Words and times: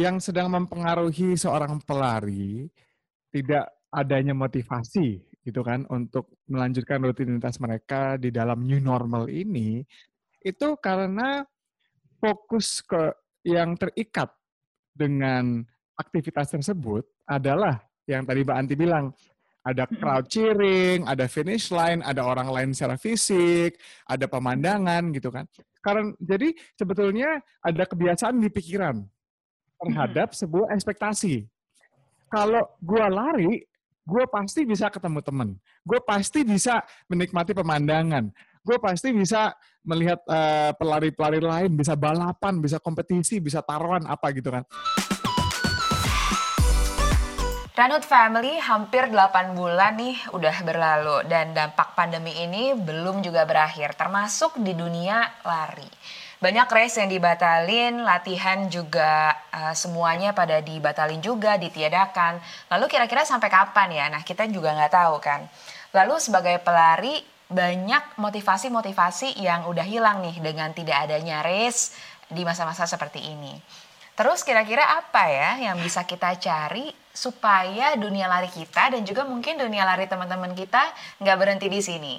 yang 0.00 0.16
sedang 0.16 0.48
mempengaruhi 0.48 1.36
seorang 1.36 1.76
pelari 1.84 2.72
tidak 3.28 3.68
adanya 3.92 4.32
motivasi 4.32 5.20
gitu 5.44 5.60
kan 5.60 5.84
untuk 5.92 6.40
melanjutkan 6.48 7.04
rutinitas 7.04 7.60
mereka 7.60 8.16
di 8.16 8.32
dalam 8.32 8.64
new 8.64 8.80
normal 8.80 9.28
ini 9.28 9.84
itu 10.40 10.68
karena 10.80 11.44
fokus 12.16 12.80
ke 12.80 13.12
yang 13.44 13.76
terikat 13.76 14.32
dengan 14.96 15.64
aktivitas 16.00 16.56
tersebut 16.56 17.04
adalah 17.28 17.84
yang 18.08 18.24
tadi 18.24 18.40
Mbak 18.44 18.56
Anti 18.56 18.76
bilang. 18.76 19.06
Ada 19.60 19.84
crowd 19.84 20.24
cheering, 20.24 21.04
ada 21.04 21.28
finish 21.28 21.68
line, 21.68 22.00
ada 22.00 22.24
orang 22.24 22.48
lain 22.48 22.72
secara 22.72 22.96
fisik, 22.96 23.76
ada 24.08 24.24
pemandangan 24.24 25.12
gitu 25.12 25.28
kan. 25.28 25.44
Karena 25.84 26.08
jadi 26.16 26.48
sebetulnya 26.72 27.44
ada 27.60 27.84
kebiasaan 27.84 28.40
di 28.40 28.48
pikiran 28.48 29.04
terhadap 29.80 30.36
sebuah 30.36 30.76
ekspektasi. 30.76 31.48
Kalau 32.30 32.62
gue 32.78 33.04
lari, 33.10 33.52
gue 34.06 34.24
pasti 34.30 34.62
bisa 34.68 34.92
ketemu 34.92 35.20
temen. 35.24 35.48
Gue 35.82 35.98
pasti 36.04 36.44
bisa 36.46 36.84
menikmati 37.10 37.56
pemandangan. 37.56 38.30
Gue 38.60 38.76
pasti 38.76 39.10
bisa 39.10 39.56
melihat 39.80 40.20
uh, 40.28 40.76
pelari-pelari 40.76 41.40
lain, 41.40 41.70
bisa 41.72 41.96
balapan, 41.96 42.60
bisa 42.60 42.76
kompetisi, 42.76 43.40
bisa 43.40 43.64
taruhan 43.64 44.04
apa 44.04 44.30
gitu 44.36 44.52
kan. 44.52 44.68
Ranut 47.80 48.04
Family 48.04 48.60
hampir 48.60 49.08
8 49.08 49.56
bulan 49.56 49.96
nih 49.96 50.36
udah 50.36 50.56
berlalu 50.68 51.24
dan 51.32 51.56
dampak 51.56 51.96
pandemi 51.96 52.36
ini 52.36 52.76
belum 52.76 53.24
juga 53.24 53.48
berakhir 53.48 53.96
termasuk 53.96 54.60
di 54.60 54.76
dunia 54.76 55.24
lari. 55.48 55.88
Banyak 56.40 56.72
race 56.72 56.96
yang 57.04 57.12
dibatalin, 57.12 58.00
latihan 58.00 58.64
juga 58.72 59.36
uh, 59.52 59.76
semuanya 59.76 60.32
pada 60.32 60.64
dibatalin 60.64 61.20
juga, 61.20 61.60
ditiadakan. 61.60 62.40
Lalu 62.72 62.88
kira-kira 62.88 63.28
sampai 63.28 63.52
kapan 63.52 63.92
ya? 63.92 64.06
Nah 64.08 64.24
kita 64.24 64.48
juga 64.48 64.72
nggak 64.72 64.88
tahu 64.88 65.20
kan. 65.20 65.44
Lalu 65.92 66.16
sebagai 66.16 66.56
pelari 66.64 67.20
banyak 67.52 68.16
motivasi-motivasi 68.16 69.36
yang 69.36 69.68
udah 69.68 69.84
hilang 69.84 70.24
nih 70.24 70.40
dengan 70.40 70.72
tidak 70.72 71.04
adanya 71.04 71.44
race 71.44 71.92
di 72.32 72.40
masa-masa 72.40 72.88
seperti 72.88 73.20
ini. 73.20 73.60
Terus 74.16 74.40
kira-kira 74.40 74.96
apa 74.96 75.28
ya 75.28 75.60
yang 75.60 75.76
bisa 75.76 76.08
kita 76.08 76.40
cari 76.40 76.88
supaya 77.12 77.98
dunia 78.00 78.30
lari 78.30 78.48
kita 78.48 78.96
dan 78.96 79.04
juga 79.04 79.28
mungkin 79.28 79.60
dunia 79.60 79.84
lari 79.84 80.08
teman-teman 80.08 80.56
kita 80.56 80.88
nggak 81.20 81.36
berhenti 81.36 81.68
di 81.68 81.80
sini. 81.84 82.14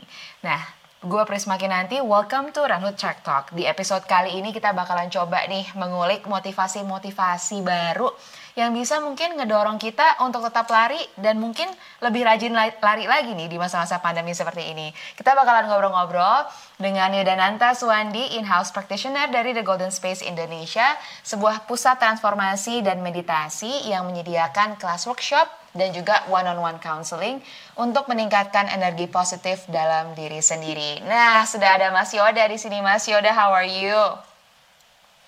Nah, 0.46 0.81
gue 1.02 1.24
Prisma 1.26 1.58
nanti 1.58 1.98
welcome 1.98 2.54
to 2.54 2.62
Runhood 2.62 2.94
Track 2.94 3.26
Talk. 3.26 3.50
Di 3.58 3.66
episode 3.66 4.06
kali 4.06 4.38
ini 4.38 4.54
kita 4.54 4.70
bakalan 4.70 5.10
coba 5.10 5.50
nih 5.50 5.66
mengulik 5.74 6.30
motivasi-motivasi 6.30 7.66
baru 7.66 8.06
yang 8.54 8.70
bisa 8.70 9.02
mungkin 9.02 9.34
ngedorong 9.34 9.82
kita 9.82 10.22
untuk 10.22 10.46
tetap 10.46 10.70
lari 10.70 11.02
dan 11.18 11.42
mungkin 11.42 11.66
lebih 12.06 12.22
rajin 12.22 12.54
lari 12.54 13.10
lagi 13.10 13.34
nih 13.34 13.50
di 13.50 13.58
masa-masa 13.58 13.98
pandemi 13.98 14.38
seperti 14.38 14.62
ini. 14.70 14.94
Kita 15.18 15.34
bakalan 15.34 15.74
ngobrol-ngobrol 15.74 16.46
dengan 16.78 17.10
Yudananta 17.18 17.74
Suwandi, 17.74 18.38
in-house 18.38 18.70
practitioner 18.70 19.26
dari 19.34 19.58
The 19.58 19.66
Golden 19.66 19.90
Space 19.90 20.22
Indonesia, 20.22 20.86
sebuah 21.26 21.66
pusat 21.66 21.98
transformasi 21.98 22.86
dan 22.86 23.02
meditasi 23.02 23.90
yang 23.90 24.06
menyediakan 24.06 24.78
kelas 24.78 25.10
workshop 25.10 25.61
dan 25.72 25.96
juga 25.96 26.24
one-on-one 26.28 26.78
-on 26.78 26.78
-one 26.78 26.80
counseling 26.84 27.38
untuk 27.80 28.08
meningkatkan 28.12 28.68
energi 28.72 29.08
positif 29.08 29.66
dalam 29.72 30.12
diri 30.14 30.44
sendiri. 30.44 31.04
Nah, 31.08 31.48
sudah 31.48 31.80
ada 31.80 31.88
Mas 31.90 32.12
Yoda 32.12 32.44
di 32.48 32.58
sini. 32.60 32.84
Mas 32.84 33.08
Yoda, 33.08 33.32
how 33.32 33.56
are 33.56 33.68
you? 33.68 33.98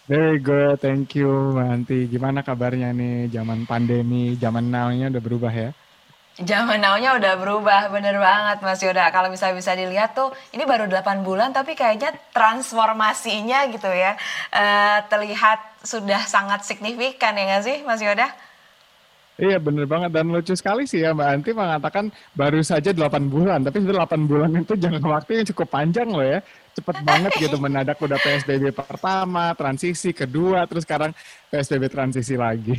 Very 0.03 0.35
good, 0.35 0.83
thank 0.83 1.15
you 1.15 1.55
Nanti 1.55 2.11
Gimana 2.11 2.43
kabarnya 2.43 2.91
nih 2.91 3.31
zaman 3.31 3.63
pandemi, 3.63 4.35
zaman 4.35 4.67
now-nya 4.67 5.07
udah 5.07 5.23
berubah 5.23 5.53
ya? 5.55 5.71
Zaman 6.33 6.81
now-nya 6.81 7.15
udah 7.15 7.33
berubah, 7.37 7.93
bener 7.93 8.17
banget 8.17 8.57
Mas 8.65 8.81
Yoda. 8.81 9.05
Kalau 9.13 9.29
bisa 9.29 9.53
bisa 9.53 9.77
dilihat 9.77 10.17
tuh, 10.17 10.33
ini 10.49 10.65
baru 10.65 10.89
8 10.89 11.21
bulan 11.21 11.53
tapi 11.53 11.77
kayaknya 11.77 12.09
transformasinya 12.33 13.69
gitu 13.69 13.85
ya, 13.85 14.17
uh, 14.49 15.05
terlihat 15.07 15.61
sudah 15.85 16.25
sangat 16.25 16.65
signifikan 16.65 17.37
ya 17.37 17.43
nggak 17.53 17.63
sih 17.63 17.77
Mas 17.85 18.01
Yoda? 18.01 18.27
Iya 19.33 19.57
bener 19.57 19.89
banget. 19.89 20.13
Dan 20.13 20.29
lucu 20.29 20.53
sekali 20.53 20.85
sih 20.85 21.01
ya 21.01 21.13
Mbak 21.17 21.29
Anti 21.33 21.51
mengatakan 21.57 22.05
baru 22.37 22.61
saja 22.61 22.93
8 22.93 23.33
bulan. 23.33 23.65
Tapi 23.65 23.81
itu 23.81 23.93
8 23.93 24.29
bulan 24.29 24.49
itu 24.53 24.73
jangan 24.77 25.03
waktu 25.09 25.41
yang 25.41 25.47
cukup 25.49 25.67
panjang 25.73 26.09
loh 26.13 26.25
ya. 26.25 26.39
Cepet 26.73 26.97
banget 27.05 27.31
gitu 27.37 27.57
mendadak 27.57 27.97
udah 28.01 28.17
PSBB 28.17 28.73
pertama 28.73 29.53
transisi 29.53 30.09
kedua 30.09 30.65
terus 30.65 30.85
sekarang 30.85 31.13
PSBB 31.49 31.89
transisi 31.89 32.37
lagi. 32.37 32.77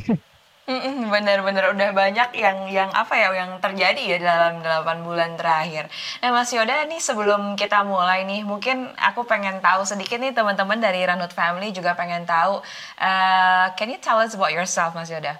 Bener-bener. 1.11 1.75
Udah 1.75 1.91
banyak 1.91 2.29
yang 2.39 2.57
yang 2.71 2.89
apa 2.95 3.13
ya 3.19 3.29
yang 3.35 3.59
terjadi 3.59 4.15
ya 4.15 4.17
dalam 4.17 4.63
8 4.63 5.03
bulan 5.05 5.35
terakhir. 5.35 5.91
Nah 6.23 6.31
Mas 6.33 6.49
Yoda 6.55 6.87
nih 6.87 7.03
sebelum 7.03 7.59
kita 7.59 7.83
mulai 7.83 8.23
nih 8.23 8.47
mungkin 8.47 8.89
aku 8.95 9.27
pengen 9.27 9.59
tahu 9.59 9.83
sedikit 9.83 10.17
nih 10.17 10.31
teman-teman 10.31 10.79
dari 10.79 11.03
Ranut 11.03 11.35
Family 11.35 11.69
juga 11.75 11.93
pengen 11.93 12.23
tahu 12.23 12.63
uh, 12.97 13.65
can 13.77 13.91
you 13.91 13.99
tell 13.99 14.17
us 14.17 14.33
about 14.33 14.55
yourself 14.55 14.95
Mas 14.95 15.11
Yoda? 15.11 15.37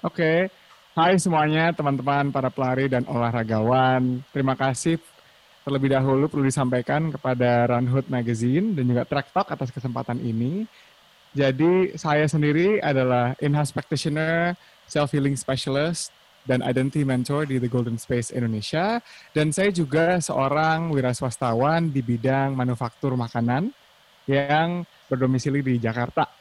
Oke, 0.00 0.16
okay. 0.16 0.38
hai 0.96 1.20
semuanya 1.20 1.76
teman-teman 1.76 2.32
para 2.32 2.48
pelari 2.48 2.88
dan 2.88 3.04
olahragawan. 3.04 4.24
Terima 4.32 4.56
kasih 4.56 4.96
terlebih 5.60 5.92
dahulu 5.92 6.24
perlu 6.24 6.48
disampaikan 6.48 7.12
kepada 7.12 7.68
Runhood 7.68 8.08
Magazine 8.08 8.72
dan 8.72 8.88
juga 8.88 9.04
Track 9.04 9.28
Talk 9.36 9.52
atas 9.52 9.68
kesempatan 9.68 10.16
ini. 10.24 10.64
Jadi 11.36 12.00
saya 12.00 12.24
sendiri 12.24 12.80
adalah 12.80 13.36
in-house 13.44 13.76
practitioner, 13.76 14.56
self-healing 14.88 15.36
specialist, 15.36 16.16
dan 16.48 16.64
identity 16.64 17.04
mentor 17.04 17.44
di 17.44 17.60
The 17.60 17.68
Golden 17.68 18.00
Space 18.00 18.32
Indonesia. 18.32 19.04
Dan 19.36 19.52
saya 19.52 19.68
juga 19.68 20.16
seorang 20.16 20.88
wiraswastawan 20.96 21.92
di 21.92 22.00
bidang 22.00 22.56
manufaktur 22.56 23.20
makanan 23.20 23.68
yang 24.24 24.88
berdomisili 25.12 25.60
di 25.60 25.76
Jakarta. 25.76 26.39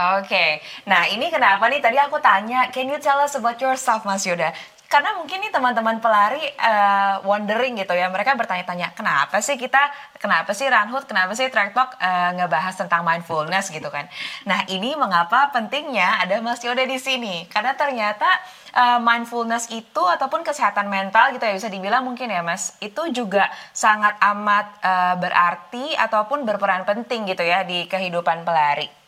Oke, 0.00 0.32
okay. 0.32 0.50
nah 0.88 1.04
ini 1.12 1.28
kenapa 1.28 1.68
nih 1.68 1.84
tadi 1.84 2.00
aku 2.00 2.16
tanya, 2.24 2.72
can 2.72 2.88
you 2.88 2.96
tell 2.96 3.20
us 3.20 3.36
about 3.36 3.60
yourself 3.60 4.00
Mas 4.08 4.24
Yoda? 4.24 4.48
Karena 4.88 5.12
mungkin 5.14 5.44
nih 5.44 5.52
teman-teman 5.52 6.00
pelari 6.00 6.40
uh, 6.56 7.20
wondering 7.22 7.76
gitu 7.76 7.92
ya, 7.92 8.08
mereka 8.08 8.32
bertanya-tanya, 8.32 8.96
kenapa 8.96 9.38
sih 9.44 9.60
kita, 9.60 9.78
kenapa 10.16 10.50
sih 10.56 10.66
Runhood, 10.66 11.04
kenapa 11.04 11.36
sih 11.36 11.46
Track 11.52 11.76
Talk 11.76 11.94
uh, 12.00 12.32
ngebahas 12.34 12.74
tentang 12.80 13.04
mindfulness 13.04 13.68
gitu 13.70 13.86
kan? 13.92 14.08
Nah 14.48 14.64
ini 14.72 14.96
mengapa 14.96 15.52
pentingnya 15.52 16.24
ada 16.24 16.40
Mas 16.40 16.64
Yoda 16.64 16.82
di 16.82 16.98
sini, 16.98 17.44
karena 17.52 17.76
ternyata 17.76 18.26
uh, 18.74 18.98
mindfulness 18.98 19.68
itu 19.70 20.02
ataupun 20.02 20.42
kesehatan 20.42 20.88
mental 20.88 21.36
gitu 21.36 21.44
ya 21.44 21.54
bisa 21.54 21.68
dibilang 21.68 22.02
mungkin 22.02 22.32
ya 22.32 22.40
Mas, 22.42 22.74
itu 22.82 23.12
juga 23.12 23.46
sangat 23.70 24.16
amat 24.18 24.66
uh, 24.80 25.14
berarti 25.22 25.92
ataupun 25.94 26.42
berperan 26.48 26.82
penting 26.88 27.28
gitu 27.30 27.44
ya 27.44 27.62
di 27.68 27.84
kehidupan 27.86 28.42
pelari. 28.48 28.99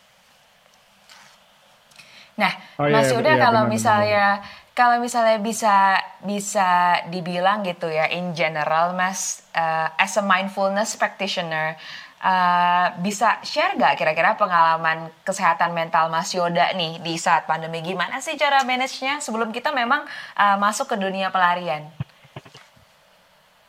Nah, 2.36 2.52
oh, 2.80 2.88
iya, 2.88 2.94
Mas 2.96 3.08
iya, 3.12 3.14
Yuda 3.18 3.32
iya, 3.36 3.40
kalau 3.40 3.62
benar, 3.66 3.72
misalnya 3.72 4.26
benar. 4.40 4.72
kalau 4.72 4.96
misalnya 5.04 5.38
bisa 5.44 5.76
bisa 6.24 6.70
dibilang 7.12 7.60
gitu 7.60 7.92
ya 7.92 8.08
in 8.08 8.32
general 8.32 8.96
Mas 8.96 9.44
uh, 9.52 9.92
as 10.00 10.16
a 10.16 10.24
mindfulness 10.24 10.96
practitioner 10.96 11.76
uh, 12.22 12.86
bisa 13.02 13.42
share 13.44 13.76
gak 13.76 13.98
kira-kira 14.00 14.38
pengalaman 14.38 15.10
kesehatan 15.26 15.76
mental 15.76 16.08
Mas 16.08 16.32
Yoda 16.32 16.72
nih 16.72 17.02
di 17.02 17.20
saat 17.20 17.44
pandemi 17.44 17.84
gimana 17.84 18.22
sih 18.22 18.38
cara 18.38 18.64
manage-nya 18.64 19.20
sebelum 19.20 19.52
kita 19.52 19.74
memang 19.74 20.06
uh, 20.38 20.56
masuk 20.56 20.88
ke 20.88 20.96
dunia 20.96 21.28
pelarian? 21.28 21.84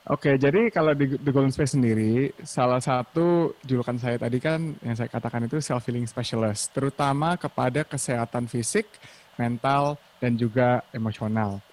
Oke, 0.04 0.36
jadi 0.36 0.68
kalau 0.68 0.92
di 0.92 1.16
The 1.16 1.32
Golden 1.32 1.56
Space 1.56 1.80
sendiri, 1.80 2.36
salah 2.44 2.84
satu 2.84 3.56
julukan 3.64 3.96
saya 3.96 4.20
tadi 4.20 4.36
kan 4.36 4.76
yang 4.84 5.00
saya 5.00 5.08
katakan 5.08 5.48
itu 5.48 5.64
self-healing 5.64 6.04
specialist, 6.12 6.76
terutama 6.76 7.40
kepada 7.40 7.88
kesehatan 7.88 8.52
fisik, 8.52 8.84
mental, 9.40 9.96
dan 10.20 10.36
juga 10.36 10.84
emosional. 10.92 11.64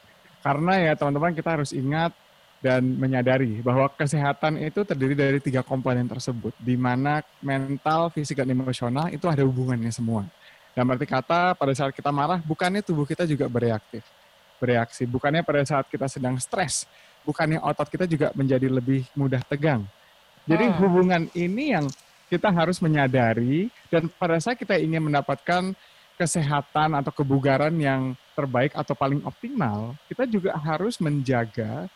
Karena 0.47 0.79
ya 0.79 0.93
teman-teman 0.95 1.35
kita 1.35 1.59
harus 1.59 1.75
ingat 1.75 2.15
dan 2.63 2.87
menyadari 2.87 3.59
bahwa 3.67 3.91
kesehatan 3.99 4.63
itu 4.63 4.87
terdiri 4.87 5.19
dari 5.19 5.43
tiga 5.43 5.67
komponen 5.67 6.07
tersebut, 6.07 6.55
di 6.63 6.79
mana 6.79 7.27
mental, 7.43 8.15
fisik, 8.15 8.39
dan 8.39 8.47
emosional 8.47 9.11
itu 9.11 9.27
ada 9.27 9.43
hubungannya 9.43 9.91
semua. 9.91 10.23
Dan 10.71 10.87
berarti 10.87 11.03
kata 11.03 11.59
pada 11.59 11.75
saat 11.75 11.91
kita 11.91 12.15
marah, 12.15 12.39
bukannya 12.47 12.79
tubuh 12.79 13.11
kita 13.11 13.27
juga 13.27 13.51
bereaktif, 13.51 14.07
bereaksi, 14.63 15.03
bukannya 15.03 15.43
pada 15.43 15.67
saat 15.67 15.91
kita 15.91 16.07
sedang 16.07 16.39
stres, 16.39 16.87
bukannya 17.31 17.63
otot 17.63 17.87
kita 17.87 18.11
juga 18.11 18.35
menjadi 18.35 18.67
lebih 18.67 19.07
mudah 19.15 19.39
tegang. 19.47 19.87
Jadi 20.51 20.67
hmm. 20.67 20.77
hubungan 20.83 21.23
ini 21.39 21.79
yang 21.79 21.87
kita 22.27 22.51
harus 22.51 22.83
menyadari 22.83 23.71
dan 23.87 24.11
pada 24.11 24.43
saat 24.43 24.59
kita 24.59 24.75
ingin 24.79 25.07
mendapatkan 25.07 25.71
kesehatan 26.19 26.99
atau 26.99 27.15
kebugaran 27.15 27.73
yang 27.79 28.19
terbaik 28.35 28.75
atau 28.75 28.93
paling 28.93 29.23
optimal, 29.25 29.95
kita 30.11 30.27
juga 30.27 30.53
harus 30.59 30.99
menjaga 30.99 31.89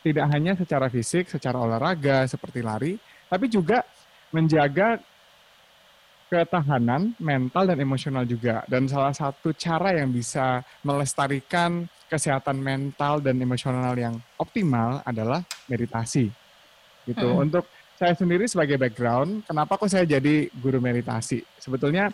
tidak 0.00 0.26
hanya 0.32 0.54
secara 0.54 0.86
fisik, 0.88 1.28
secara 1.28 1.58
olahraga 1.58 2.24
seperti 2.24 2.62
lari, 2.62 2.94
tapi 3.26 3.50
juga 3.50 3.82
menjaga 4.30 4.96
ketahanan 6.28 7.16
mental 7.18 7.68
dan 7.68 7.78
emosional 7.80 8.24
juga. 8.24 8.62
Dan 8.68 8.86
salah 8.86 9.12
satu 9.12 9.52
cara 9.52 9.96
yang 9.96 10.12
bisa 10.12 10.62
melestarikan 10.84 11.88
kesehatan 12.08 12.56
mental 12.58 13.20
dan 13.20 13.36
emosional 13.38 13.92
yang 13.94 14.16
optimal 14.40 15.04
adalah 15.04 15.44
meditasi. 15.68 16.32
Gitu. 17.04 17.28
Hmm. 17.28 17.44
Untuk 17.48 17.68
saya 18.00 18.16
sendiri 18.16 18.48
sebagai 18.48 18.80
background, 18.80 19.44
kenapa 19.44 19.76
kok 19.76 19.92
saya 19.92 20.08
jadi 20.08 20.48
guru 20.56 20.80
meditasi? 20.80 21.44
Sebetulnya 21.60 22.08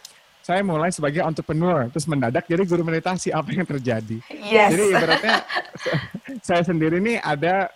saya 0.45 0.61
mulai 0.61 0.93
sebagai 0.93 1.25
entrepreneur, 1.25 1.89
terus 1.89 2.05
mendadak 2.05 2.45
jadi 2.45 2.63
guru 2.69 2.85
meditasi. 2.85 3.33
Apa 3.33 3.55
yang 3.55 3.65
terjadi? 3.65 4.21
Yes. 4.29 4.77
Jadi 4.77 4.85
ibaratnya 4.93 5.37
saya 6.49 6.63
sendiri 6.67 7.01
ini 7.01 7.17
ada 7.17 7.73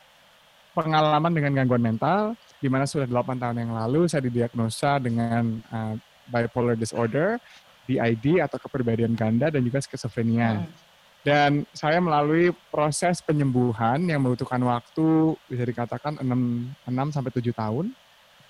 pengalaman 0.77 1.33
dengan 1.33 1.57
gangguan 1.57 1.81
mental, 1.81 2.37
di 2.59 2.69
mana 2.69 2.85
sudah 2.85 3.09
8 3.09 3.41
tahun 3.41 3.57
yang 3.65 3.73
lalu 3.73 4.11
saya 4.11 4.27
didiagnosa 4.27 5.01
dengan 5.01 5.65
uh, 5.73 5.95
bipolar 6.29 6.77
disorder, 6.77 7.41
BID 7.89 8.45
atau 8.45 8.61
kepribadian 8.61 9.17
ganda 9.17 9.49
dan 9.49 9.65
juga 9.65 9.81
skizofrenia. 9.81 10.61
Hmm. 10.61 10.88
Dan 11.29 11.69
saya 11.77 12.01
melalui 12.01 12.57
proses 12.73 13.21
penyembuhan 13.21 14.01
yang 14.09 14.25
membutuhkan 14.25 14.61
waktu 14.65 15.37
bisa 15.45 15.65
dikatakan 15.69 16.25
6, 16.25 16.25
6 16.25 17.15
sampai 17.15 17.31
7 17.37 17.53
tahun 17.53 17.87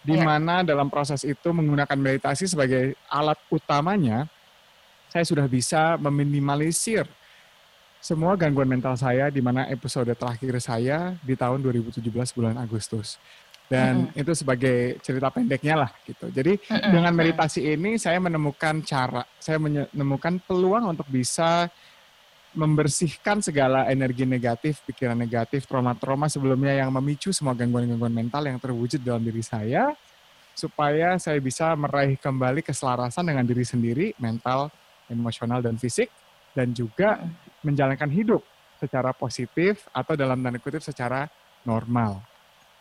di 0.06 0.14
yeah. 0.14 0.22
mana 0.22 0.62
dalam 0.62 0.86
proses 0.86 1.26
itu 1.26 1.48
menggunakan 1.50 1.98
meditasi 1.98 2.46
sebagai 2.46 2.94
alat 3.10 3.36
utamanya 3.50 4.30
saya 5.10 5.24
sudah 5.26 5.50
bisa 5.50 5.98
meminimalisir 5.98 7.08
semua 7.98 8.38
gangguan 8.38 8.70
mental 8.70 8.94
saya 8.94 9.26
di 9.26 9.42
mana 9.42 9.66
episode 9.66 10.08
terakhir 10.14 10.54
saya 10.62 11.18
di 11.18 11.34
tahun 11.34 11.58
2017 11.66 11.98
bulan 12.36 12.54
Agustus. 12.54 13.18
Dan 13.68 14.08
mm-hmm. 14.08 14.20
itu 14.24 14.32
sebagai 14.32 14.78
cerita 15.04 15.28
pendeknya 15.28 15.84
lah 15.84 15.90
gitu. 16.08 16.32
Jadi 16.32 16.56
mm-hmm. 16.56 16.88
dengan 16.94 17.12
meditasi 17.12 17.68
ini 17.68 18.00
saya 18.00 18.16
menemukan 18.16 18.80
cara, 18.80 19.28
saya 19.36 19.60
menemukan 19.60 20.40
peluang 20.40 20.88
untuk 20.96 21.04
bisa 21.10 21.68
membersihkan 22.56 23.44
segala 23.44 23.84
energi 23.92 24.24
negatif, 24.24 24.80
pikiran 24.88 25.16
negatif, 25.16 25.68
trauma-trauma 25.68 26.30
sebelumnya 26.32 26.72
yang 26.76 26.88
memicu 26.92 27.32
semua 27.32 27.52
gangguan-gangguan 27.52 28.12
mental 28.12 28.48
yang 28.48 28.56
terwujud 28.56 29.00
dalam 29.04 29.20
diri 29.20 29.44
saya, 29.44 29.92
supaya 30.56 31.20
saya 31.20 31.38
bisa 31.38 31.70
meraih 31.76 32.16
kembali 32.18 32.64
keselarasan 32.64 33.28
dengan 33.28 33.44
diri 33.44 33.62
sendiri, 33.62 34.06
mental, 34.18 34.72
emosional, 35.06 35.60
dan 35.60 35.76
fisik, 35.76 36.08
dan 36.56 36.72
juga 36.72 37.20
menjalankan 37.62 38.10
hidup 38.10 38.42
secara 38.78 39.10
positif 39.12 39.86
atau 39.90 40.14
dalam 40.14 40.38
tanda 40.38 40.58
kutip 40.58 40.82
secara 40.82 41.26
normal. 41.66 42.22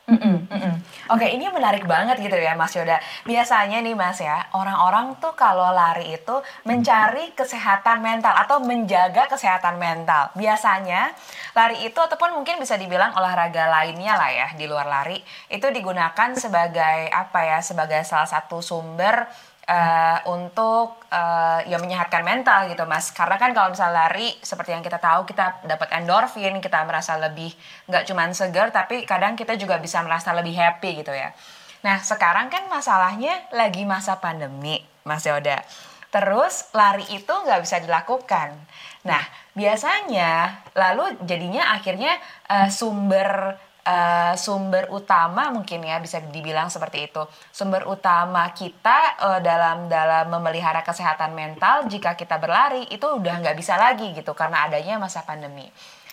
Mm-mm, 0.07 0.47
mm-mm. 0.47 0.75
Oke, 1.11 1.27
ini 1.35 1.51
menarik 1.51 1.83
banget 1.83 2.15
gitu 2.23 2.39
ya 2.39 2.55
Mas 2.55 2.71
Yoda. 2.71 2.95
Biasanya 3.27 3.83
nih 3.83 3.91
Mas 3.91 4.23
ya, 4.23 4.39
orang-orang 4.55 5.19
tuh 5.19 5.35
kalau 5.35 5.67
lari 5.75 6.15
itu 6.15 6.35
mencari 6.63 7.35
kesehatan 7.35 7.99
mental 7.99 8.31
atau 8.31 8.63
menjaga 8.63 9.27
kesehatan 9.27 9.75
mental. 9.75 10.31
Biasanya 10.31 11.11
lari 11.51 11.83
itu 11.83 11.99
ataupun 11.99 12.39
mungkin 12.39 12.55
bisa 12.55 12.79
dibilang 12.79 13.11
olahraga 13.19 13.67
lainnya 13.67 14.15
lah 14.15 14.31
ya 14.31 14.47
di 14.55 14.63
luar 14.63 14.87
lari 14.87 15.19
itu 15.51 15.67
digunakan 15.75 16.29
sebagai 16.39 17.11
apa 17.11 17.39
ya, 17.43 17.59
sebagai 17.59 17.99
salah 18.07 18.31
satu 18.31 18.63
sumber 18.63 19.27
uh, 19.67 20.19
untuk 20.31 21.03
uh, 21.11 21.59
ya 21.67 21.77
menyehatkan 21.77 22.23
mental 22.23 22.71
gitu 22.71 22.87
mas. 22.87 23.11
Karena 23.11 23.35
kan 23.35 23.51
kalau 23.51 23.75
misalnya 23.75 24.07
lari 24.07 24.33
seperti 24.39 24.73
yang 24.73 24.81
kita 24.81 24.97
tahu 24.97 25.27
kita 25.27 25.61
dapat 25.67 25.91
endorfin 25.99 26.57
kita 26.63 26.81
merasa 26.87 27.19
lebih 27.19 27.51
nggak 27.91 28.07
cuma 28.07 28.25
segar 28.31 28.71
tapi 28.71 29.03
kadang 29.03 29.35
kita 29.35 29.59
juga 29.59 29.77
bisa 29.77 30.01
merasa 30.01 30.31
lebih 30.33 30.55
happy 30.55 31.03
gitu 31.03 31.11
ya. 31.13 31.35
Nah 31.83 32.01
sekarang 32.01 32.49
kan 32.49 32.65
masalahnya 32.71 33.45
lagi 33.53 33.83
masa 33.83 34.17
pandemi 34.17 34.81
mas 35.03 35.27
Yoda. 35.27 35.61
Terus 36.07 36.71
lari 36.71 37.03
itu 37.11 37.29
nggak 37.29 37.61
bisa 37.61 37.83
dilakukan. 37.83 38.55
Nah 39.03 39.23
biasanya 39.53 40.63
lalu 40.73 41.19
jadinya 41.27 41.75
akhirnya 41.75 42.15
uh, 42.47 42.71
sumber 42.71 43.59
uh, 43.87 44.33
sumber 44.35 44.91
utama 44.91 45.49
mungkin 45.55 45.79
ya 45.87 45.97
bisa 46.03 46.19
dibilang 46.19 46.67
seperti 46.67 47.07
itu. 47.07 47.23
Sumber 47.55 47.87
utama 47.87 48.51
kita 48.51 49.15
uh, 49.23 49.39
dalam 49.39 49.87
dalam 49.87 50.27
memelihara 50.27 50.83
kesehatan 50.83 51.31
mental 51.31 51.87
jika 51.87 52.19
kita 52.19 52.35
berlari 52.37 52.83
itu 52.91 53.07
udah 53.07 53.39
nggak 53.39 53.55
bisa 53.55 53.79
lagi 53.79 54.11
gitu 54.11 54.35
karena 54.35 54.67
adanya 54.67 54.99
masa 54.99 55.23
pandemi. 55.23 55.65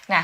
Nah 0.07 0.23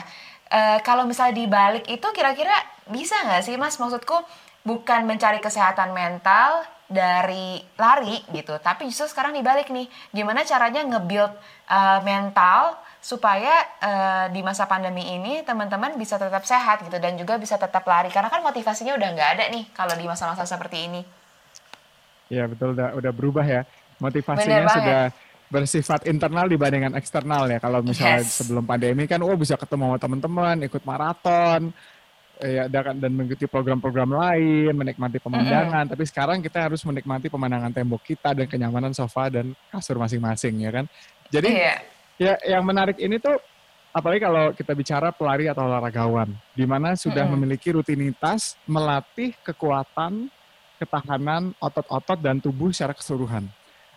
uh, 0.55 0.79
kalau 0.87 1.05
misalnya 1.05 1.35
dibalik 1.35 1.85
itu 1.91 2.07
kira-kira 2.15 2.55
bisa 2.87 3.19
nggak 3.27 3.43
sih 3.43 3.59
mas? 3.59 3.77
Maksudku 3.77 4.15
bukan 4.63 5.09
mencari 5.09 5.43
kesehatan 5.43 5.91
mental 5.91 6.63
dari 6.91 7.63
lari 7.79 8.19
gitu 8.35 8.59
tapi 8.59 8.87
justru 8.87 9.11
sekarang 9.11 9.35
dibalik 9.35 9.69
nih. 9.75 9.91
Gimana 10.15 10.47
caranya 10.47 10.87
nge-build 10.87 11.35
uh, 11.67 11.99
mental 12.07 12.79
supaya 13.01 13.65
uh, 13.81 14.27
di 14.29 14.45
masa 14.45 14.69
pandemi 14.69 15.01
ini 15.01 15.41
teman-teman 15.41 15.97
bisa 15.97 16.21
tetap 16.21 16.45
sehat 16.45 16.85
gitu 16.85 17.01
dan 17.01 17.17
juga 17.17 17.41
bisa 17.41 17.57
tetap 17.57 17.81
lari. 17.89 18.13
Karena 18.13 18.29
kan 18.29 18.45
motivasinya 18.45 18.93
udah 18.93 19.09
nggak 19.17 19.31
ada 19.41 19.45
nih 19.49 19.65
kalau 19.73 19.97
di 19.97 20.05
masa-masa 20.05 20.45
seperti 20.45 20.85
ini. 20.85 21.01
Iya 22.29 22.45
betul. 22.47 22.77
Udah 22.77 22.93
udah 22.93 23.13
berubah 23.13 23.45
ya. 23.49 23.65
Motivasinya 24.05 24.69
sudah 24.69 25.03
bersifat 25.51 26.07
internal 26.07 26.47
dibandingkan 26.47 26.93
eksternal 26.95 27.49
ya. 27.49 27.59
Kalau 27.59 27.81
misalnya 27.81 28.21
yes. 28.21 28.45
sebelum 28.45 28.69
pandemi 28.69 29.09
kan 29.09 29.25
oh 29.25 29.35
bisa 29.35 29.57
ketemu 29.57 29.97
sama 29.97 29.99
teman-teman 29.99 30.57
ikut 30.69 30.83
maraton 30.85 31.73
ya 32.41 32.73
dan, 32.73 32.97
dan 32.97 33.13
mengikuti 33.13 33.45
program-program 33.45 34.13
lain 34.13 34.73
menikmati 34.77 35.17
pemandangan. 35.21 35.73
Mm 35.73 35.89
-hmm. 35.89 35.93
tapi 35.97 36.05
sekarang 36.05 36.39
kita 36.45 36.69
harus 36.69 36.85
menikmati 36.85 37.33
pemandangan 37.33 37.73
tembok 37.73 38.05
kita 38.05 38.37
dan 38.37 38.45
kenyamanan 38.45 38.93
sofa 38.93 39.33
dan 39.33 39.57
kasur 39.73 39.97
masing-masing 39.97 40.61
ya 40.61 40.71
kan? 40.71 40.85
Jadi 41.33 41.49
yeah 41.49 41.81
Ya, 42.21 42.37
yang 42.45 42.61
menarik 42.69 43.01
ini 43.01 43.17
tuh 43.17 43.41
apalagi 43.97 44.21
kalau 44.21 44.53
kita 44.53 44.77
bicara 44.77 45.09
pelari 45.09 45.49
atau 45.49 45.65
olahragawan, 45.65 46.29
di 46.53 46.69
mana 46.69 46.93
sudah 46.93 47.25
hmm. 47.25 47.33
memiliki 47.33 47.73
rutinitas 47.73 48.61
melatih 48.69 49.33
kekuatan, 49.41 50.29
ketahanan 50.77 51.57
otot-otot 51.57 52.21
dan 52.21 52.37
tubuh 52.37 52.77
secara 52.77 52.93
keseluruhan. 52.93 53.49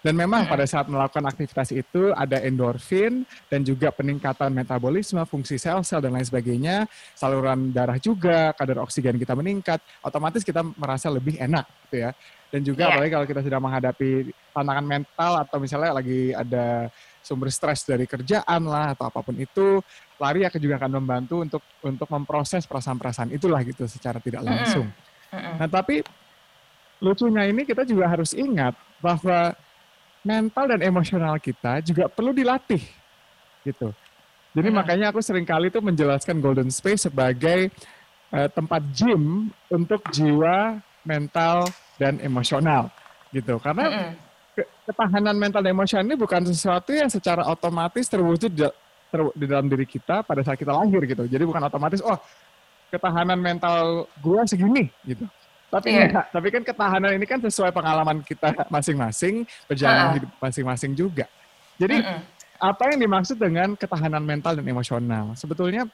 Dan 0.04 0.20
memang 0.20 0.44
pada 0.52 0.68
saat 0.68 0.88
melakukan 0.92 1.24
aktivitas 1.24 1.72
itu 1.72 2.12
ada 2.16 2.40
endorfin 2.44 3.24
dan 3.48 3.64
juga 3.64 3.88
peningkatan 3.88 4.52
metabolisme, 4.52 5.24
fungsi 5.24 5.56
sel-sel 5.56 6.04
dan 6.04 6.12
lain 6.12 6.28
sebagainya, 6.28 6.92
saluran 7.16 7.72
darah 7.72 7.96
juga, 8.00 8.52
kadar 8.52 8.84
oksigen 8.84 9.16
kita 9.16 9.32
meningkat, 9.32 9.80
otomatis 10.04 10.44
kita 10.44 10.60
merasa 10.76 11.08
lebih 11.08 11.40
enak 11.40 11.64
gitu 11.88 12.04
ya. 12.04 12.12
Dan 12.52 12.68
juga 12.68 12.84
yeah. 12.84 12.92
apalagi 12.92 13.12
kalau 13.16 13.28
kita 13.32 13.42
sedang 13.48 13.64
menghadapi 13.64 14.36
tantangan 14.52 14.86
mental 14.86 15.32
atau 15.40 15.58
misalnya 15.64 15.92
lagi 15.96 16.36
ada 16.36 16.92
sumber 17.24 17.48
stres 17.48 17.88
dari 17.88 18.04
kerjaan 18.04 18.68
lah 18.68 18.92
atau 18.94 19.08
apa 19.08 19.24
pun 19.24 19.34
itu 19.40 19.80
lari 20.20 20.44
akan 20.44 20.60
juga 20.60 20.76
akan 20.76 20.92
membantu 21.00 21.40
untuk 21.40 21.64
untuk 21.80 22.08
memproses 22.12 22.68
perasaan-perasaan 22.68 23.32
itulah 23.32 23.64
gitu 23.64 23.88
secara 23.88 24.20
tidak 24.20 24.44
langsung. 24.44 24.92
Mm 25.32 25.40
-hmm. 25.40 25.54
Nah 25.64 25.68
tapi 25.72 26.04
lucunya 27.00 27.48
ini 27.48 27.64
kita 27.64 27.88
juga 27.88 28.12
harus 28.12 28.36
ingat 28.36 28.76
bahwa 29.00 29.56
mental 30.22 30.66
dan 30.76 30.82
emosional 30.84 31.40
kita 31.40 31.80
juga 31.80 32.12
perlu 32.12 32.36
dilatih 32.36 32.84
gitu. 33.64 33.96
Jadi 34.54 34.68
mm 34.68 34.76
-hmm. 34.76 34.76
makanya 34.76 35.06
aku 35.16 35.24
sering 35.24 35.48
kali 35.48 35.72
itu 35.72 35.80
menjelaskan 35.80 36.44
Golden 36.44 36.68
Space 36.68 37.08
sebagai 37.08 37.72
uh, 38.36 38.52
tempat 38.52 38.84
gym 38.92 39.48
untuk 39.72 40.04
jiwa, 40.12 40.78
mental 41.08 41.72
dan 41.96 42.20
emosional 42.20 42.92
gitu. 43.32 43.56
Karena 43.64 43.88
mm 43.88 43.96
-hmm 43.96 44.33
ketahanan 44.86 45.36
mental 45.36 45.66
dan 45.66 45.74
emosional 45.74 46.06
ini 46.06 46.16
bukan 46.18 46.46
sesuatu 46.46 46.94
yang 46.94 47.10
secara 47.10 47.46
otomatis 47.50 48.06
terwujud 48.06 48.52
di, 48.54 48.64
ter, 49.10 49.22
di 49.34 49.46
dalam 49.50 49.66
diri 49.66 49.86
kita 49.90 50.22
pada 50.22 50.46
saat 50.46 50.58
kita 50.58 50.74
lahir 50.74 51.02
gitu. 51.10 51.26
Jadi 51.26 51.44
bukan 51.44 51.62
otomatis 51.66 52.00
oh 52.06 52.18
ketahanan 52.94 53.42
mental 53.42 54.06
gue 54.22 54.42
segini 54.46 54.86
gitu. 55.04 55.26
Tapi 55.74 55.90
yeah. 55.90 56.06
enggak, 56.06 56.26
tapi 56.30 56.48
kan 56.54 56.62
ketahanan 56.62 57.12
ini 57.18 57.26
kan 57.26 57.42
sesuai 57.42 57.74
pengalaman 57.74 58.22
kita 58.22 58.54
masing-masing, 58.70 59.42
perjalanan 59.66 60.06
uh 60.06 60.16
hidup 60.22 60.32
masing-masing 60.38 60.94
juga. 60.94 61.26
Jadi 61.82 61.98
uh 62.06 62.14
-uh. 62.14 62.22
apa 62.62 62.94
yang 62.94 63.02
dimaksud 63.02 63.42
dengan 63.42 63.74
ketahanan 63.74 64.22
mental 64.22 64.54
dan 64.54 64.70
emosional? 64.70 65.34
Sebetulnya 65.34 65.90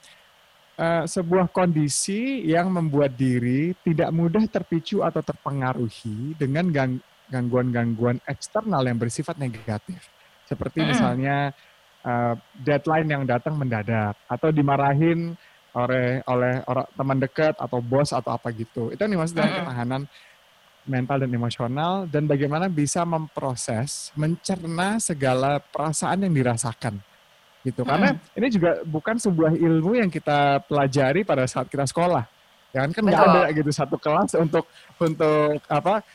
uh, 0.75 1.07
sebuah 1.07 1.47
kondisi 1.55 2.43
yang 2.43 2.67
membuat 2.67 3.15
diri 3.15 3.71
tidak 3.87 4.11
mudah 4.11 4.43
terpicu 4.51 4.99
atau 4.99 5.23
terpengaruhi 5.23 6.35
dengan 6.35 6.67
gang 6.75 6.99
gangguan-gangguan 7.29 8.17
eksternal 8.25 8.83
yang 8.86 8.98
bersifat 8.98 9.38
negatif. 9.38 10.09
Seperti 10.50 10.81
misalnya 10.81 11.53
uh, 12.01 12.33
deadline 12.57 13.07
yang 13.07 13.24
datang 13.24 13.53
mendadak 13.53 14.17
atau 14.25 14.50
dimarahin 14.50 15.38
oleh 15.69 16.25
oleh 16.25 16.65
orang 16.65 16.88
teman 16.98 17.17
dekat 17.21 17.53
atau 17.62 17.77
bos 17.79 18.09
atau 18.09 18.33
apa 18.33 18.50
gitu. 18.51 18.89
Itu 18.89 19.05
yang 19.05 19.13
dimaksud 19.13 19.38
dengan 19.38 19.53
ketahanan 19.62 20.01
mental 20.89 21.21
dan 21.21 21.29
emosional 21.29 21.93
dan 22.09 22.25
bagaimana 22.25 22.65
bisa 22.65 23.05
memproses, 23.05 24.09
mencerna 24.17 24.98
segala 24.98 25.62
perasaan 25.62 26.25
yang 26.25 26.33
dirasakan 26.33 26.98
gitu. 27.62 27.86
Karena 27.86 28.15
ini 28.33 28.48
juga 28.50 28.81
bukan 28.81 29.21
sebuah 29.21 29.53
ilmu 29.53 30.00
yang 30.00 30.09
kita 30.09 30.63
pelajari 30.65 31.21
pada 31.21 31.45
saat 31.45 31.69
kita 31.69 31.86
sekolah. 31.86 32.25
Ya 32.69 32.86
kan 32.86 32.91
kan 32.93 33.03
nggak 33.05 33.24
ada 33.33 33.43
gitu 33.50 33.71
satu 33.74 33.98
kelas 33.98 34.38
untuk 34.38 34.65
untuk 35.01 35.57
apa 35.65 36.05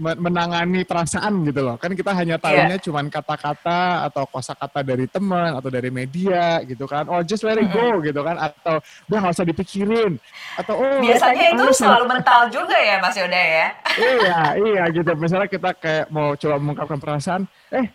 menangani 0.00 0.82
perasaan 0.88 1.44
gitu 1.44 1.60
loh. 1.60 1.76
Kan 1.76 1.92
kita 1.92 2.16
hanya 2.16 2.40
tahunya 2.40 2.80
yeah. 2.80 2.82
cuman 2.82 3.12
kata-kata 3.12 4.08
atau 4.08 4.24
kosakata 4.24 4.80
dari 4.80 5.04
teman 5.04 5.52
atau 5.52 5.68
dari 5.68 5.92
media 5.92 6.64
gitu 6.64 6.88
kan. 6.88 7.04
Oh 7.12 7.20
just 7.20 7.44
let 7.44 7.60
it 7.60 7.68
go 7.68 8.00
gitu 8.00 8.24
kan. 8.24 8.40
Atau 8.40 8.80
udah 9.12 9.18
nggak 9.20 9.34
usah 9.36 9.46
dipikirin. 9.46 10.16
Atau 10.56 10.80
oh 10.80 10.98
biasanya 11.04 11.44
itu 11.52 11.64
selalu 11.76 12.04
mental 12.08 12.40
juga 12.48 12.76
ya 12.80 12.96
Mas 12.98 13.16
Yoda 13.20 13.36
ya. 13.36 13.66
iya 14.00 14.40
iya 14.56 14.82
gitu. 14.88 15.12
Misalnya 15.20 15.48
kita 15.52 15.70
kayak 15.76 16.08
mau 16.08 16.32
coba 16.32 16.56
mengungkapkan 16.56 16.98
perasaan, 16.98 17.42
eh 17.68 17.86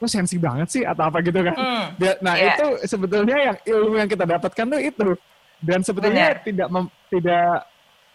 lo 0.00 0.06
sensi 0.08 0.40
banget 0.40 0.68
sih 0.72 0.82
atau 0.86 1.12
apa 1.12 1.20
gitu 1.20 1.44
kan. 1.44 1.52
Hmm, 1.52 1.84
nah 2.24 2.34
yeah. 2.38 2.56
itu 2.56 2.66
sebetulnya 2.88 3.36
yang 3.36 3.56
ilmu 3.68 3.94
yang 4.00 4.08
kita 4.08 4.24
dapatkan 4.24 4.64
tuh 4.70 4.80
itu. 4.80 5.08
Dan 5.60 5.84
sebetulnya 5.84 6.40
Bener. 6.40 6.40
tidak 6.40 6.68
mem, 6.72 6.84
tidak 7.12 7.68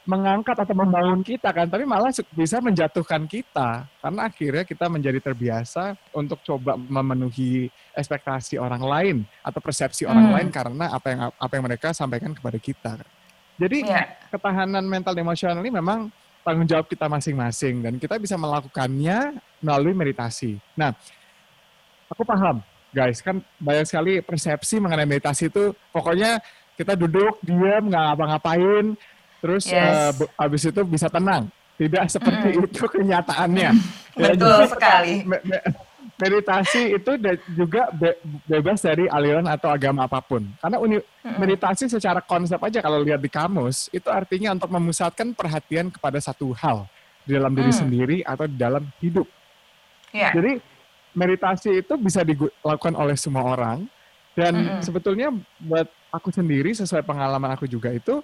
mengangkat 0.06 0.54
atau 0.54 0.78
membangun 0.78 1.26
kita 1.26 1.50
kan, 1.50 1.66
tapi 1.66 1.82
malah 1.84 2.14
bisa 2.14 2.62
menjatuhkan 2.62 3.26
kita 3.26 3.90
karena 3.90 4.22
akhirnya 4.30 4.64
kita 4.64 4.86
menjadi 4.86 5.18
terbiasa 5.18 5.98
untuk 6.14 6.40
coba 6.46 6.78
memenuhi 6.78 7.74
ekspektasi 7.98 8.62
orang 8.62 8.84
lain 8.86 9.18
atau 9.42 9.58
persepsi 9.58 10.06
hmm. 10.06 10.12
orang 10.14 10.28
lain 10.30 10.48
karena 10.54 10.86
apa 10.94 11.08
yang 11.10 11.20
apa 11.34 11.54
yang 11.58 11.66
mereka 11.66 11.90
sampaikan 11.92 12.32
kepada 12.38 12.58
kita. 12.62 12.94
Jadi 13.58 13.88
yeah. 13.88 14.14
ketahanan 14.30 14.86
mental 14.86 15.18
dan 15.18 15.26
emosional 15.26 15.60
ini 15.66 15.74
memang 15.74 16.14
tanggung 16.46 16.70
jawab 16.70 16.86
kita 16.86 17.10
masing-masing 17.10 17.82
dan 17.82 17.94
kita 17.98 18.22
bisa 18.22 18.38
melakukannya 18.38 19.42
melalui 19.58 19.98
meditasi. 19.98 20.62
Nah, 20.78 20.94
aku 22.06 22.22
paham, 22.22 22.62
guys, 22.94 23.26
kan 23.26 23.42
banyak 23.58 23.90
sekali 23.90 24.14
persepsi 24.22 24.78
mengenai 24.78 25.10
meditasi 25.10 25.50
itu 25.50 25.74
pokoknya 25.90 26.38
kita 26.76 26.94
duduk 26.94 27.40
diam 27.42 27.88
nggak 27.88 28.04
ngapa-ngapain 28.14 28.94
terus 29.46 29.70
yes. 29.70 30.18
uh, 30.18 30.26
habis 30.42 30.66
itu 30.66 30.82
bisa 30.82 31.06
tenang. 31.06 31.46
Tidak 31.78 32.02
seperti 32.10 32.58
mm. 32.58 32.66
itu 32.66 32.86
kenyataannya. 32.90 33.70
ya, 34.18 34.28
Betul 34.34 34.66
jadi, 34.66 34.74
sekali. 34.74 35.14
meditasi 36.16 36.96
itu 36.96 37.12
juga 37.60 37.92
be 37.92 38.16
bebas 38.48 38.80
dari 38.80 39.06
aliran 39.06 39.46
atau 39.46 39.70
agama 39.70 40.10
apa 40.10 40.18
pun. 40.18 40.42
Karena 40.58 40.82
uni 40.82 40.98
mm. 40.98 41.38
meditasi 41.38 41.86
secara 41.86 42.26
konsep 42.26 42.58
aja 42.58 42.82
kalau 42.82 43.06
lihat 43.06 43.22
di 43.22 43.30
kamus 43.30 43.94
itu 43.94 44.10
artinya 44.10 44.58
untuk 44.58 44.74
memusatkan 44.74 45.38
perhatian 45.38 45.94
kepada 45.94 46.18
satu 46.18 46.50
hal 46.58 46.90
di 47.22 47.38
dalam 47.38 47.54
diri 47.54 47.70
mm. 47.70 47.78
sendiri 47.78 48.18
atau 48.26 48.50
di 48.50 48.58
dalam 48.58 48.82
hidup. 48.98 49.30
Yeah. 50.10 50.34
Jadi 50.34 50.58
meditasi 51.14 51.86
itu 51.86 51.94
bisa 52.02 52.26
dilakukan 52.26 52.98
oleh 52.98 53.14
semua 53.14 53.46
orang 53.46 53.86
dan 54.36 54.52
mm 54.52 54.68
-hmm. 54.68 54.82
sebetulnya 54.84 55.28
buat 55.64 55.88
aku 56.12 56.32
sendiri 56.32 56.76
sesuai 56.76 57.08
pengalaman 57.08 57.56
aku 57.56 57.68
juga 57.68 57.92
itu 57.92 58.20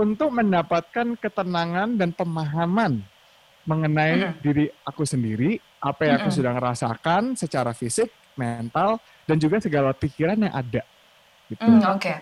untuk 0.00 0.32
mendapatkan 0.32 1.12
ketenangan 1.20 2.00
dan 2.00 2.10
pemahaman 2.16 3.04
mengenai 3.68 4.32
mm. 4.32 4.34
diri 4.40 4.66
aku 4.88 5.04
sendiri, 5.04 5.60
apa 5.78 6.08
yang 6.08 6.14
aku 6.24 6.32
sudah 6.32 6.56
ngerasakan 6.56 7.36
secara 7.36 7.76
fisik, 7.76 8.08
mental, 8.32 8.96
dan 9.28 9.36
juga 9.36 9.60
segala 9.60 9.92
pikiran 9.92 10.40
yang 10.40 10.54
ada. 10.56 10.82
Gitu. 11.52 11.60
Mm, 11.60 11.84
Okay. 12.00 12.16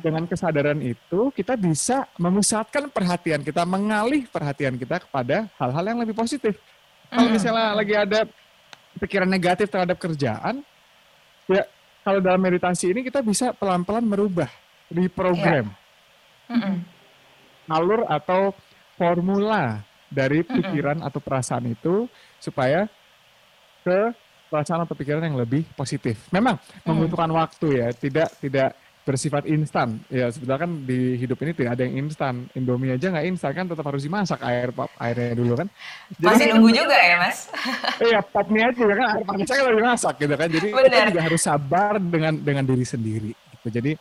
Dengan 0.00 0.24
kesadaran 0.24 0.80
itu, 0.80 1.28
kita 1.36 1.60
bisa 1.60 2.08
memusatkan 2.16 2.88
perhatian 2.88 3.44
kita, 3.44 3.68
mengalih 3.68 4.24
perhatian 4.32 4.80
kita 4.80 5.04
kepada 5.04 5.44
hal-hal 5.60 5.84
yang 5.84 6.00
lebih 6.00 6.16
positif. 6.16 6.56
Kalau 7.12 7.28
misalnya 7.28 7.76
lagi 7.76 7.94
ada 7.94 8.20
pikiran 8.98 9.28
negatif 9.28 9.68
terhadap 9.68 10.00
kerjaan, 10.00 10.64
ya 11.46 11.68
kalau 12.00 12.24
dalam 12.24 12.40
meditasi 12.40 12.90
ini 12.96 13.04
kita 13.04 13.20
bisa 13.20 13.52
pelan-pelan 13.52 14.02
merubah, 14.08 14.48
reprogram. 14.88 15.68
Yeah 15.68 15.82
mm 16.48 16.93
alur 17.68 18.06
atau 18.08 18.52
formula 18.94 19.82
dari 20.10 20.46
pikiran 20.46 21.02
atau 21.02 21.18
perasaan 21.18 21.66
itu 21.70 22.06
supaya 22.38 22.86
ke 23.82 24.14
perasaan 24.48 24.86
atau 24.86 24.94
pikiran 24.94 25.26
yang 25.26 25.34
lebih 25.34 25.66
positif. 25.74 26.30
Memang 26.30 26.56
mm. 26.56 26.86
membutuhkan 26.86 27.30
waktu 27.34 27.66
ya, 27.82 27.88
tidak 27.90 28.30
tidak 28.38 28.70
bersifat 29.04 29.44
instan. 29.44 30.00
Ya 30.08 30.32
sebetulnya 30.32 30.64
kan 30.64 30.70
di 30.88 31.20
hidup 31.20 31.36
ini 31.44 31.52
tidak 31.52 31.76
ada 31.76 31.82
yang 31.84 32.08
instan. 32.08 32.48
Indomie 32.56 32.96
aja 32.96 33.12
nggak 33.12 33.26
instan 33.28 33.52
kan 33.52 33.66
tetap 33.68 33.84
harus 33.84 34.00
dimasak 34.00 34.40
air 34.40 34.72
pop 34.72 34.88
airnya 34.96 35.36
dulu 35.36 35.60
kan. 35.60 35.68
Jadi, 36.16 36.24
Masih 36.24 36.46
nunggu 36.56 36.70
juga 36.72 36.96
ya 36.96 37.16
mas? 37.20 37.38
Iya 38.08 38.20
popnya 38.24 38.72
aja 38.72 38.82
kan 38.88 39.06
air 39.20 39.24
panasnya 39.28 39.56
kan 39.60 39.74
dimasak 39.76 40.14
gitu 40.16 40.34
kan. 40.34 40.48
Jadi 40.48 40.68
Bener. 40.72 40.88
kita 40.88 41.10
juga 41.12 41.22
harus 41.28 41.42
sabar 41.44 41.92
dengan 42.00 42.32
dengan 42.40 42.64
diri 42.64 42.86
sendiri. 42.88 43.32
Gitu. 43.36 43.68
Jadi 43.68 43.92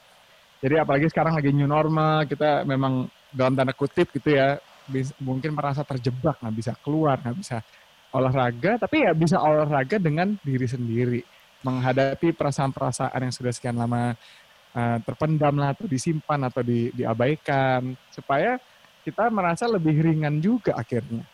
jadi 0.63 0.79
apalagi 0.79 1.11
sekarang 1.11 1.35
lagi 1.35 1.51
new 1.51 1.67
normal, 1.67 2.23
kita 2.23 2.63
memang 2.63 3.11
dalam 3.33 3.57
tanda 3.57 3.73
kutip 3.73 4.13
gitu 4.13 4.37
ya, 4.37 4.61
mungkin 5.19 5.57
merasa 5.57 5.81
terjebak, 5.81 6.39
nggak 6.39 6.55
bisa 6.55 6.71
keluar, 6.79 7.17
nggak 7.19 7.37
bisa 7.37 7.57
olahraga, 8.13 8.77
tapi 8.77 9.09
ya 9.09 9.11
bisa 9.17 9.41
olahraga 9.41 9.97
dengan 9.97 10.37
diri 10.45 10.69
sendiri, 10.69 11.21
menghadapi 11.65 12.31
perasaan-perasaan 12.37 13.17
yang 13.17 13.33
sudah 13.33 13.49
sekian 13.49 13.73
lama 13.73 14.13
uh, 14.77 14.97
terpendam 15.01 15.57
lah 15.57 15.73
atau 15.73 15.89
disimpan 15.89 16.45
atau 16.45 16.61
di, 16.61 16.93
diabaikan, 16.93 17.97
supaya 18.13 18.61
kita 19.01 19.27
merasa 19.33 19.65
lebih 19.65 19.97
ringan 19.99 20.37
juga 20.39 20.77
akhirnya. 20.77 21.25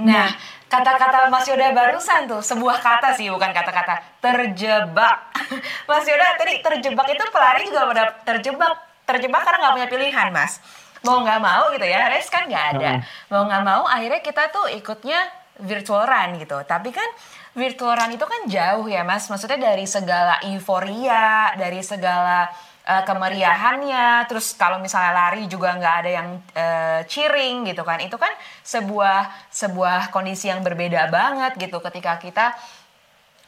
Nah, 0.00 0.32
kata-kata 0.72 1.28
Mas 1.28 1.44
Yoda 1.44 1.68
barusan 1.76 2.24
tuh, 2.24 2.40
sebuah 2.40 2.80
kata 2.80 3.12
sih, 3.12 3.28
bukan 3.28 3.52
kata-kata 3.52 4.24
terjebak. 4.24 5.36
Mas 5.88 6.06
Yoda 6.08 6.26
tadi 6.40 6.64
terjebak 6.64 7.06
itu 7.12 7.24
pelari 7.28 7.68
juga 7.68 8.14
terjebak. 8.24 8.72
Terjebak 9.06 9.42
karena 9.46 9.58
nggak 9.62 9.74
punya 9.78 9.88
pilihan, 9.92 10.28
Mas. 10.34 10.58
Mau 11.06 11.22
nggak 11.22 11.40
mau 11.40 11.70
gitu 11.70 11.86
ya, 11.86 12.10
res 12.10 12.26
kan 12.26 12.50
nggak 12.50 12.66
ada. 12.76 12.90
Mau 13.30 13.46
nggak 13.46 13.62
mau, 13.62 13.82
akhirnya 13.86 14.20
kita 14.20 14.50
tuh 14.50 14.66
ikutnya 14.74 15.22
virtual 15.62 16.02
run 16.04 16.42
gitu. 16.42 16.58
Tapi 16.66 16.90
kan 16.90 17.06
virtual 17.54 17.94
run 17.94 18.10
itu 18.12 18.26
kan 18.26 18.40
jauh 18.50 18.86
ya, 18.90 19.06
Mas. 19.06 19.30
Maksudnya 19.30 19.72
dari 19.72 19.86
segala 19.86 20.42
euforia, 20.42 21.54
dari 21.54 21.80
segala 21.80 22.50
uh, 22.86 23.02
kemeriahannya 23.02 24.24
terus 24.30 24.54
kalau 24.54 24.78
misalnya 24.78 25.12
lari 25.12 25.50
juga 25.50 25.74
nggak 25.74 25.94
ada 26.02 26.10
yang 26.10 26.28
uh, 26.54 27.00
cheering 27.10 27.66
gitu 27.66 27.82
kan 27.82 27.98
itu 28.00 28.14
kan 28.16 28.30
sebuah 28.62 29.50
sebuah 29.50 30.14
kondisi 30.14 30.48
yang 30.48 30.62
berbeda 30.62 31.10
banget 31.10 31.58
gitu 31.58 31.82
ketika 31.82 32.16
kita 32.22 32.46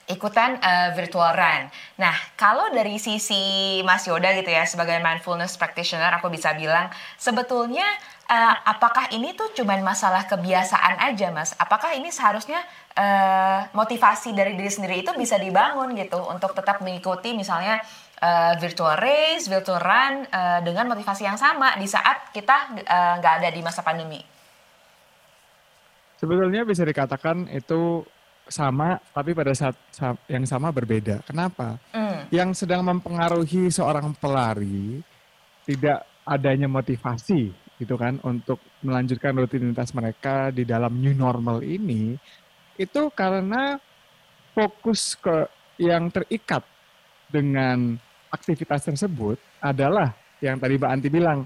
ikutan 0.08 0.56
uh, 0.58 0.90
virtual 0.96 1.36
run. 1.36 1.68
Nah, 2.00 2.16
kalau 2.34 2.72
dari 2.72 2.96
sisi 2.96 3.78
Mas 3.84 4.08
Yoda 4.08 4.32
gitu 4.32 4.48
ya 4.48 4.64
sebagai 4.64 4.96
mindfulness 5.04 5.60
practitioner 5.60 6.08
aku 6.16 6.32
bisa 6.32 6.56
bilang 6.56 6.88
sebetulnya 7.20 7.84
uh, 8.28 8.54
apakah 8.64 9.12
ini 9.12 9.36
tuh 9.36 9.52
cuman 9.52 9.84
masalah 9.84 10.24
kebiasaan 10.24 11.12
aja, 11.12 11.28
Mas? 11.28 11.52
Apakah 11.60 11.92
ini 11.92 12.08
seharusnya 12.08 12.64
uh, 12.96 13.68
motivasi 13.76 14.32
dari 14.32 14.56
diri 14.56 14.72
sendiri 14.72 15.04
itu 15.04 15.12
bisa 15.12 15.36
dibangun 15.36 15.92
gitu 15.92 16.24
untuk 16.24 16.56
tetap 16.56 16.80
mengikuti 16.80 17.36
misalnya 17.36 17.76
uh, 18.24 18.56
virtual 18.56 18.96
race, 18.96 19.44
virtual 19.44 19.80
run 19.80 20.24
uh, 20.32 20.64
dengan 20.64 20.88
motivasi 20.88 21.28
yang 21.28 21.36
sama 21.36 21.76
di 21.76 21.84
saat 21.84 22.32
kita 22.32 22.80
nggak 23.20 23.32
uh, 23.32 23.38
ada 23.44 23.48
di 23.52 23.60
masa 23.60 23.84
pandemi? 23.84 24.24
Sebetulnya 26.18 26.66
bisa 26.66 26.82
dikatakan 26.82 27.46
itu 27.54 28.02
sama, 28.48 28.98
tapi 29.12 29.36
pada 29.36 29.52
saat 29.52 29.76
yang 30.26 30.44
sama 30.48 30.72
berbeda. 30.72 31.20
Kenapa? 31.24 31.76
Mm. 31.92 32.20
Yang 32.32 32.50
sedang 32.64 32.82
mempengaruhi 32.84 33.68
seorang 33.68 34.12
pelari 34.16 35.04
tidak 35.68 36.04
adanya 36.24 36.68
motivasi, 36.68 37.52
gitu 37.78 37.94
kan, 37.94 38.16
untuk 38.24 38.60
melanjutkan 38.80 39.36
rutinitas 39.36 39.92
mereka 39.92 40.48
di 40.48 40.64
dalam 40.64 40.96
new 40.96 41.12
normal 41.12 41.60
ini, 41.60 42.16
itu 42.80 43.02
karena 43.12 43.76
fokus 44.56 45.14
ke 45.14 45.46
yang 45.78 46.10
terikat 46.10 46.64
dengan 47.30 47.94
aktivitas 48.32 48.88
tersebut 48.88 49.38
adalah 49.62 50.12
yang 50.42 50.58
tadi 50.58 50.74
Mbak 50.80 50.90
Anti 50.90 51.08
bilang, 51.12 51.40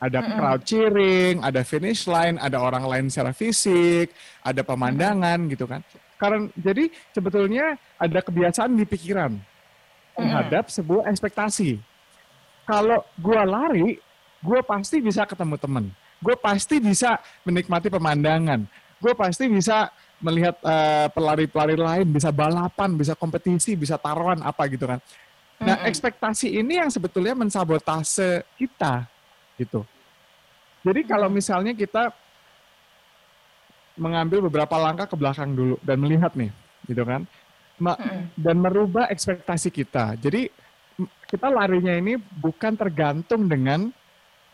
ada 0.00 0.18
mm-hmm. 0.24 0.36
crowd 0.40 0.62
cheering, 0.64 1.36
ada 1.44 1.60
finish 1.60 2.08
line, 2.08 2.40
ada 2.40 2.56
orang 2.56 2.84
lain 2.88 3.06
secara 3.12 3.36
fisik, 3.36 4.12
ada 4.40 4.64
pemandangan 4.64 5.44
mm-hmm. 5.44 5.52
gitu 5.52 5.68
kan. 5.68 5.84
Karena 6.20 6.52
jadi 6.52 6.92
sebetulnya 7.16 7.80
ada 7.96 8.20
kebiasaan 8.20 8.76
di 8.76 8.84
pikiran 8.84 9.40
terhadap 10.12 10.68
mm-hmm. 10.68 10.76
sebuah 10.84 11.02
ekspektasi. 11.08 11.80
Kalau 12.68 13.00
gue 13.16 13.40
lari, 13.40 13.88
gue 14.44 14.60
pasti 14.60 15.00
bisa 15.00 15.24
ketemu 15.24 15.56
temen. 15.56 15.84
Gue 16.20 16.36
pasti 16.36 16.76
bisa 16.76 17.16
menikmati 17.40 17.88
pemandangan. 17.88 18.68
Gue 19.00 19.16
pasti 19.16 19.48
bisa 19.48 19.88
melihat 20.20 20.60
uh, 20.60 21.08
pelari-pelari 21.16 21.80
lain, 21.80 22.06
bisa 22.12 22.28
balapan, 22.28 22.92
bisa 22.92 23.16
kompetisi, 23.16 23.72
bisa 23.72 23.96
taruhan 23.96 24.44
apa 24.44 24.68
gitu 24.68 24.84
kan. 24.84 25.00
Nah, 25.56 25.76
mm 25.76 25.80
-hmm. 25.80 25.88
ekspektasi 25.88 26.52
ini 26.60 26.84
yang 26.84 26.92
sebetulnya 26.92 27.32
mensabotase 27.32 28.44
kita 28.60 29.08
gitu. 29.56 29.88
Jadi 30.84 31.00
kalau 31.08 31.32
misalnya 31.32 31.72
kita 31.72 32.12
mengambil 34.00 34.48
beberapa 34.48 34.80
langkah 34.80 35.04
ke 35.04 35.16
belakang 35.20 35.52
dulu 35.52 35.76
dan 35.84 36.00
melihat 36.00 36.32
nih, 36.32 36.48
gitu 36.88 37.04
kan, 37.04 37.28
dan 38.34 38.56
merubah 38.56 39.12
ekspektasi 39.12 39.68
kita. 39.68 40.16
Jadi 40.16 40.48
kita 41.28 41.52
larinya 41.52 41.92
ini 41.92 42.16
bukan 42.16 42.76
tergantung 42.80 43.44
dengan 43.44 43.92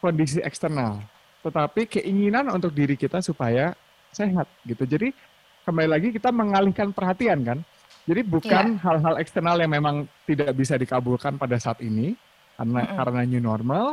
kondisi 0.03 0.43
eksternal, 0.43 0.99
tetapi 1.47 1.87
keinginan 1.87 2.51
untuk 2.51 2.75
diri 2.75 2.99
kita 2.99 3.23
supaya 3.23 3.73
sehat 4.11 4.51
gitu. 4.67 4.83
Jadi 4.83 5.15
kembali 5.63 5.89
lagi 5.89 6.09
kita 6.11 6.35
mengalihkan 6.35 6.91
perhatian 6.91 7.43
kan. 7.47 7.59
Jadi 8.07 8.23
bukan 8.23 8.79
hal-hal 8.79 9.19
eksternal 9.19 9.59
yang 9.59 9.73
memang 9.75 10.07
tidak 10.31 10.55
bisa 10.55 10.79
dikabulkan 10.79 11.35
pada 11.39 11.59
saat 11.59 11.83
ini 11.83 12.15
karena 12.55 12.81
mm 12.83 12.87
-hmm. 12.87 12.99
karena 13.03 13.21
new 13.27 13.43
normal, 13.43 13.87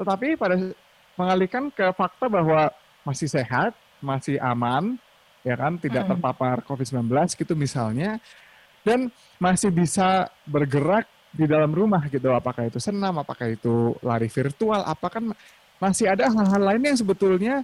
tetapi 0.00 0.40
pada 0.40 0.56
mengalihkan 1.20 1.68
ke 1.68 1.92
fakta 1.92 2.32
bahwa 2.32 2.72
masih 3.04 3.28
sehat, 3.28 3.76
masih 4.02 4.36
aman, 4.42 4.98
ya 5.46 5.54
kan, 5.54 5.78
tidak 5.78 6.04
-hmm. 6.04 6.18
terpapar 6.18 6.56
COVID-19 6.66 7.08
gitu 7.38 7.54
misalnya, 7.54 8.18
dan 8.82 9.08
masih 9.38 9.70
bisa 9.70 10.28
bergerak 10.44 11.06
di 11.32 11.48
dalam 11.48 11.72
rumah 11.72 12.04
gitu, 12.12 12.28
apakah 12.34 12.68
itu 12.68 12.76
senam, 12.76 13.16
apakah 13.16 13.48
itu 13.48 13.96
lari 14.04 14.28
virtual, 14.28 14.84
apakah 14.84 15.32
masih 15.80 16.12
ada 16.12 16.28
hal-hal 16.28 16.62
lain 16.62 16.82
yang 16.92 16.98
sebetulnya 16.98 17.54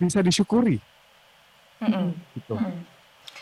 bisa 0.00 0.24
disyukuri. 0.24 0.80
Mm 1.84 1.90
-hmm. 1.92 2.06
Gitu. 2.38 2.54
Mm 2.56 2.64
-hmm. 2.64 2.89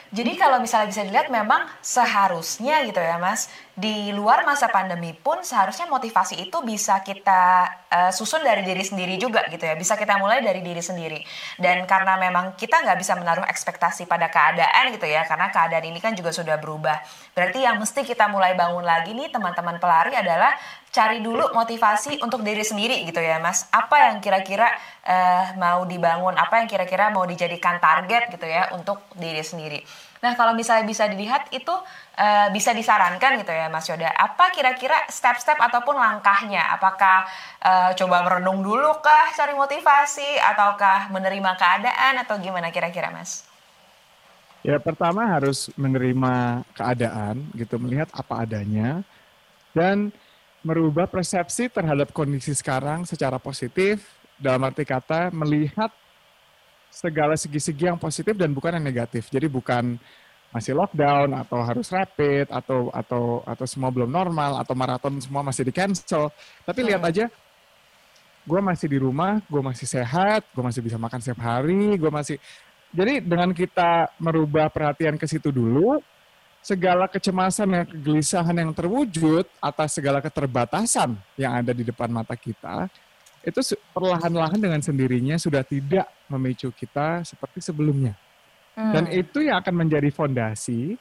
Jadi 0.09 0.41
kalau 0.41 0.57
misalnya 0.57 0.89
bisa 0.89 1.05
dilihat 1.05 1.29
memang 1.29 1.69
seharusnya 1.85 2.81
gitu 2.89 2.97
ya 2.97 3.21
Mas, 3.21 3.53
di 3.77 4.09
luar 4.17 4.41
masa 4.43 4.67
pandemi 4.73 5.13
pun 5.13 5.45
seharusnya 5.45 5.85
motivasi 5.85 6.49
itu 6.49 6.59
bisa 6.65 7.05
kita 7.05 7.69
uh, 7.93 8.11
susun 8.11 8.41
dari 8.41 8.65
diri 8.65 8.81
sendiri 8.81 9.21
juga 9.21 9.45
gitu 9.53 9.69
ya, 9.69 9.77
bisa 9.77 10.01
kita 10.01 10.17
mulai 10.17 10.41
dari 10.41 10.65
diri 10.65 10.81
sendiri. 10.81 11.21
Dan 11.61 11.85
karena 11.85 12.17
memang 12.17 12.57
kita 12.57 12.81
nggak 12.81 12.99
bisa 12.99 13.21
menaruh 13.21 13.45
ekspektasi 13.45 14.09
pada 14.09 14.33
keadaan 14.33 14.97
gitu 14.97 15.05
ya, 15.05 15.29
karena 15.29 15.53
keadaan 15.53 15.85
ini 15.85 16.01
kan 16.01 16.17
juga 16.17 16.33
sudah 16.33 16.57
berubah. 16.57 17.05
Berarti 17.37 17.69
yang 17.69 17.77
mesti 17.77 18.01
kita 18.01 18.33
mulai 18.33 18.57
bangun 18.57 18.89
lagi 18.89 19.13
nih 19.13 19.29
teman-teman 19.29 19.77
pelari 19.77 20.17
adalah 20.17 20.57
cari 20.99 21.23
dulu 21.23 21.55
motivasi 21.55 22.19
untuk 22.27 22.43
diri 22.43 22.67
sendiri 22.67 23.07
gitu 23.07 23.23
ya 23.23 23.39
Mas. 23.39 23.71
Apa 23.71 24.11
yang 24.11 24.19
kira-kira 24.19 24.67
uh, 25.07 25.55
mau 25.55 25.87
dibangun, 25.87 26.35
apa 26.35 26.59
yang 26.59 26.67
kira-kira 26.67 27.15
mau 27.15 27.23
dijadikan 27.23 27.79
target 27.79 28.35
gitu 28.35 28.43
ya 28.51 28.75
untuk 28.75 29.07
diri 29.15 29.39
sendiri. 29.47 29.79
Nah 30.19 30.35
kalau 30.35 30.59
misalnya 30.59 30.83
bisa 30.83 31.07
dilihat 31.07 31.47
itu 31.55 31.71
uh, 31.71 32.51
bisa 32.51 32.75
disarankan 32.75 33.39
gitu 33.39 33.55
ya 33.55 33.71
Mas 33.71 33.87
Yoda. 33.87 34.11
Apa 34.11 34.51
kira-kira 34.51 35.07
step-step 35.07 35.55
ataupun 35.55 35.95
langkahnya? 35.95 36.67
Apakah 36.75 37.31
uh, 37.63 37.91
coba 37.95 38.27
merenung 38.27 38.67
dulu 38.67 38.99
kah 38.99 39.31
cari 39.39 39.55
motivasi 39.55 40.43
ataukah 40.43 41.15
menerima 41.15 41.55
keadaan 41.55 42.27
atau 42.27 42.43
gimana 42.43 42.75
kira-kira 42.75 43.15
Mas? 43.15 43.47
Ya 44.67 44.83
pertama 44.83 45.23
harus 45.31 45.71
menerima 45.79 46.67
keadaan 46.75 47.47
gitu, 47.55 47.79
melihat 47.79 48.11
apa 48.11 48.43
adanya 48.43 49.07
dan 49.71 50.11
merubah 50.63 51.07
persepsi 51.07 51.71
terhadap 51.71 52.11
kondisi 52.11 52.53
sekarang 52.53 53.07
secara 53.07 53.39
positif 53.39 54.03
dalam 54.39 54.63
arti 54.67 54.83
kata 54.87 55.31
melihat 55.35 55.91
segala 56.89 57.39
segi-segi 57.39 57.87
yang 57.87 58.01
positif 58.01 58.35
dan 58.35 58.51
bukan 58.51 58.79
yang 58.79 58.87
negatif. 58.87 59.31
Jadi 59.31 59.47
bukan 59.47 59.99
masih 60.49 60.73
lockdown 60.73 61.37
atau 61.37 61.61
harus 61.61 61.93
rapid 61.93 62.49
atau 62.49 62.89
atau 62.89 63.45
atau 63.45 63.67
semua 63.69 63.93
belum 63.93 64.09
normal 64.09 64.65
atau 64.65 64.73
maraton 64.73 65.21
semua 65.21 65.45
masih 65.45 65.69
di 65.69 65.73
cancel. 65.75 66.33
Tapi 66.65 66.81
lihat 66.89 67.05
hmm. 67.05 67.11
aja, 67.13 67.25
gue 68.49 68.61
masih 68.65 68.87
di 68.89 68.99
rumah, 68.99 69.45
gue 69.45 69.61
masih 69.61 69.85
sehat, 69.85 70.49
gue 70.51 70.65
masih 70.65 70.81
bisa 70.81 70.97
makan 70.97 71.21
setiap 71.21 71.45
hari, 71.45 72.01
gue 72.01 72.11
masih. 72.11 72.37
Jadi 72.89 73.21
dengan 73.21 73.53
kita 73.53 74.09
merubah 74.17 74.73
perhatian 74.73 75.21
ke 75.21 75.29
situ 75.29 75.53
dulu, 75.53 76.01
segala 76.69 77.09
kecemasan 77.09 77.69
dan 77.73 77.85
kegelisahan 77.89 78.53
yang 78.53 78.77
terwujud 78.77 79.49
atas 79.57 79.97
segala 79.97 80.21
keterbatasan 80.21 81.17
yang 81.41 81.57
ada 81.57 81.73
di 81.73 81.81
depan 81.81 82.13
mata 82.13 82.37
kita, 82.37 82.93
itu 83.41 83.73
perlahan-lahan 83.97 84.61
dengan 84.61 84.77
sendirinya 84.85 85.41
sudah 85.41 85.65
tidak 85.65 86.05
memicu 86.29 86.69
kita 86.69 87.25
seperti 87.25 87.65
sebelumnya. 87.65 88.13
Hmm. 88.77 88.93
Dan 88.93 89.05
itu 89.17 89.49
yang 89.49 89.65
akan 89.65 89.75
menjadi 89.81 90.13
fondasi 90.13 91.01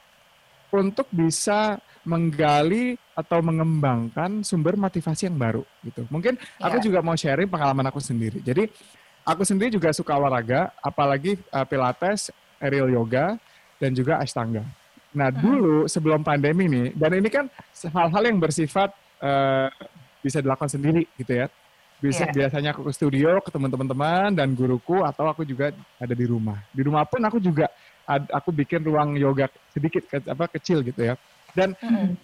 untuk 0.72 1.04
bisa 1.12 1.76
menggali 2.08 2.96
atau 3.12 3.44
mengembangkan 3.44 4.40
sumber 4.40 4.72
motivasi 4.80 5.28
yang 5.28 5.36
baru 5.36 5.64
gitu. 5.84 6.08
Mungkin 6.08 6.40
yeah. 6.40 6.64
aku 6.64 6.80
juga 6.80 7.04
mau 7.04 7.12
sharing 7.12 7.48
pengalaman 7.48 7.92
aku 7.92 8.00
sendiri. 8.00 8.40
Jadi 8.40 8.72
aku 9.20 9.44
sendiri 9.44 9.68
juga 9.68 9.92
suka 9.92 10.16
olahraga, 10.16 10.72
apalagi 10.80 11.36
uh, 11.52 11.68
pilates, 11.68 12.32
aerial 12.56 12.88
yoga, 12.88 13.36
dan 13.76 13.92
juga 13.92 14.16
ashtanga. 14.16 14.64
Nah, 15.16 15.32
hmm. 15.32 15.40
dulu 15.40 15.76
sebelum 15.88 16.20
pandemi 16.20 16.68
nih, 16.68 16.92
dan 16.92 17.16
ini 17.16 17.28
kan 17.32 17.48
hal-hal 17.88 18.22
yang 18.28 18.36
bersifat 18.36 18.92
uh, 19.24 19.72
bisa 20.20 20.44
dilakukan 20.44 20.68
sendiri 20.68 21.08
gitu 21.16 21.32
ya. 21.32 21.46
Bisa 21.98 22.28
yeah. 22.28 22.34
biasanya 22.34 22.70
aku 22.76 22.86
ke 22.86 22.92
studio 22.94 23.42
ketemu 23.42 23.66
teman-teman 23.74 24.30
dan 24.30 24.54
guruku 24.54 25.02
atau 25.02 25.26
aku 25.26 25.42
juga 25.42 25.74
ada 25.98 26.14
di 26.14 26.26
rumah. 26.28 26.62
Di 26.70 26.86
rumah 26.86 27.02
pun 27.08 27.18
aku 27.24 27.42
juga 27.42 27.66
aku 28.08 28.54
bikin 28.54 28.86
ruang 28.86 29.18
yoga 29.18 29.50
sedikit 29.74 30.06
ke, 30.06 30.22
apa 30.22 30.46
kecil 30.46 30.86
gitu 30.86 31.02
ya. 31.02 31.14
Dan 31.56 31.74
mm. 31.74 32.14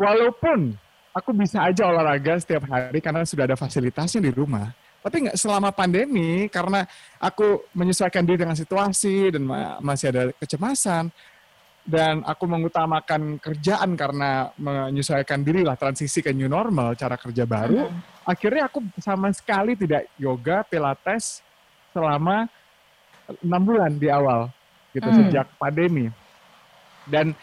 walaupun 0.00 0.74
aku 1.14 1.30
bisa 1.36 1.62
aja 1.62 1.86
olahraga 1.86 2.40
setiap 2.40 2.66
hari 2.66 2.98
karena 2.98 3.22
sudah 3.22 3.44
ada 3.46 3.54
fasilitasnya 3.54 4.24
di 4.24 4.32
rumah, 4.34 4.74
tapi 5.02 5.28
nggak 5.28 5.38
selama 5.38 5.70
pandemi 5.70 6.46
karena 6.50 6.86
aku 7.18 7.66
menyesuaikan 7.76 8.26
diri 8.26 8.42
dengan 8.42 8.56
situasi 8.58 9.34
dan 9.34 9.42
masih 9.82 10.06
ada 10.14 10.22
kecemasan 10.38 11.12
dan 11.82 12.22
aku 12.22 12.46
mengutamakan 12.46 13.42
kerjaan 13.42 13.98
karena 13.98 14.54
menyesuaikan 14.54 15.42
diri 15.42 15.66
lah 15.66 15.74
transisi 15.74 16.22
ke 16.22 16.30
new 16.30 16.46
normal 16.46 16.94
cara 16.94 17.18
kerja 17.18 17.42
baru 17.42 17.90
hmm. 17.90 18.22
akhirnya 18.22 18.70
aku 18.70 18.78
sama 19.02 19.34
sekali 19.34 19.74
tidak 19.74 20.06
yoga 20.14 20.62
pilates 20.62 21.42
selama 21.90 22.46
enam 23.42 23.62
bulan 23.62 23.98
di 23.98 24.06
awal 24.06 24.46
gitu 24.94 25.10
hmm. 25.10 25.18
sejak 25.26 25.46
pandemi 25.58 26.06
dan 27.10 27.34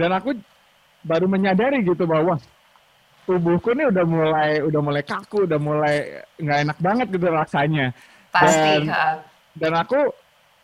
dan 0.00 0.10
aku 0.16 0.32
baru 1.04 1.28
menyadari 1.28 1.84
gitu 1.84 2.08
bahwa 2.08 2.40
tubuhku 3.28 3.76
ini 3.76 3.92
udah 3.92 4.04
mulai 4.08 4.50
udah 4.64 4.80
mulai 4.80 5.02
kaku 5.04 5.44
udah 5.44 5.60
mulai 5.60 6.24
nggak 6.40 6.58
enak 6.64 6.78
banget 6.80 7.06
gitu 7.12 7.26
rasanya 7.28 7.86
pasti 8.32 8.88
dan, 8.88 9.20
dan 9.52 9.72
aku 9.76 10.00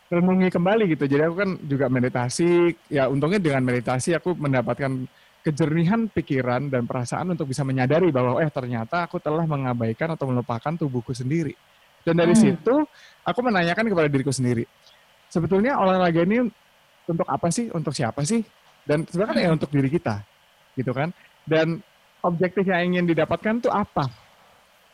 renungi 0.07 0.49
kembali 0.55 0.85
gitu. 0.95 1.05
Jadi 1.11 1.23
aku 1.27 1.37
kan 1.43 1.51
juga 1.67 1.87
meditasi, 1.91 2.75
ya 2.91 3.11
untungnya 3.11 3.43
dengan 3.43 3.63
meditasi 3.67 4.15
aku 4.15 4.39
mendapatkan 4.39 5.07
kejernihan 5.43 6.11
pikiran 6.11 6.67
dan 6.71 6.91
perasaan 6.91 7.35
untuk 7.35 7.51
bisa 7.51 7.63
menyadari 7.63 8.11
bahwa 8.11 8.43
eh 8.43 8.51
ternyata 8.51 9.07
aku 9.07 9.23
telah 9.23 9.47
mengabaikan 9.47 10.15
atau 10.15 10.27
melupakan 10.31 10.75
tubuhku 10.75 11.15
sendiri. 11.15 11.55
Dan 12.03 12.19
dari 12.19 12.35
hmm. 12.35 12.43
situ 12.43 12.75
aku 13.27 13.41
menanyakan 13.43 13.87
kepada 13.91 14.07
diriku 14.11 14.31
sendiri, 14.31 14.67
sebetulnya 15.31 15.79
olahraga 15.79 16.23
ini 16.23 16.47
untuk 17.07 17.27
apa 17.27 17.51
sih? 17.51 17.71
Untuk 17.75 17.95
siapa 17.95 18.23
sih? 18.23 18.43
Dan 18.87 19.07
sebenarnya 19.07 19.31
kan 19.31 19.39
ya 19.43 19.49
hmm. 19.51 19.59
untuk 19.59 19.71
diri 19.75 19.89
kita, 19.91 20.23
gitu 20.79 20.95
kan? 20.95 21.11
Dan 21.47 21.83
objektif 22.23 22.67
yang 22.67 22.95
ingin 22.95 23.11
didapatkan 23.11 23.59
itu 23.59 23.71
apa? 23.71 24.07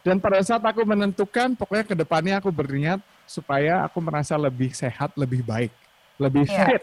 Dan 0.05 0.21
pada 0.21 0.41
saat 0.41 0.65
aku 0.65 0.85
menentukan, 0.85 1.57
pokoknya 1.57 1.85
ke 1.85 1.95
depannya 1.97 2.41
aku 2.41 2.49
berniat 2.53 3.01
supaya 3.27 3.87
aku 3.87 3.99
merasa 4.03 4.35
lebih 4.37 4.75
sehat, 4.75 5.15
lebih 5.15 5.43
baik, 5.43 5.73
lebih 6.21 6.47
yeah. 6.49 6.67
fit. 6.69 6.83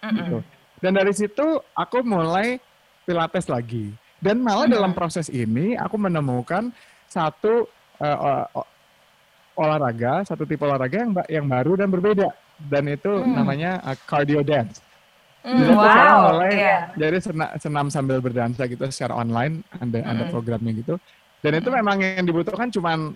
Mm 0.00 0.08
-mm. 0.08 0.16
Gitu. 0.18 0.38
Dan 0.82 0.92
dari 1.00 1.12
situ 1.16 1.46
aku 1.72 2.04
mulai 2.04 2.60
pilates 3.08 3.48
lagi. 3.48 3.92
Dan 4.20 4.40
malah 4.40 4.64
mm 4.64 4.72
-hmm. 4.72 4.76
dalam 4.76 4.92
proses 4.96 5.28
ini 5.28 5.76
aku 5.76 5.96
menemukan 6.00 6.72
satu 7.08 7.68
uh, 8.00 8.46
olahraga, 9.54 10.26
satu 10.26 10.42
tipe 10.44 10.64
olahraga 10.66 10.98
yang 11.06 11.12
yang 11.30 11.46
baru 11.46 11.78
dan 11.78 11.88
berbeda. 11.90 12.28
Dan 12.58 12.90
itu 12.90 13.10
mm. 13.10 13.34
namanya 13.34 13.70
uh, 13.82 13.96
cardio 14.06 14.42
dance. 14.42 14.82
Mm, 15.44 15.60
Jadi 15.60 15.72
wow. 15.76 15.82
sekarang 15.84 16.16
mulai 16.24 16.52
yeah. 16.56 16.80
dari 16.96 17.18
senam, 17.20 17.48
senam 17.60 17.86
sambil 17.92 18.18
berdansa 18.24 18.64
gitu 18.64 18.84
secara 18.88 19.12
online, 19.12 19.60
ada 19.76 20.00
mm. 20.00 20.10
ada 20.10 20.22
programnya 20.32 20.72
gitu. 20.72 20.94
Dan 21.44 21.60
itu 21.60 21.68
memang 21.68 22.00
yang 22.00 22.24
dibutuhkan 22.24 22.72
cuman 22.72 23.12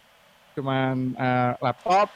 cuman 0.52 1.16
uh, 1.16 1.52
laptop, 1.64 2.12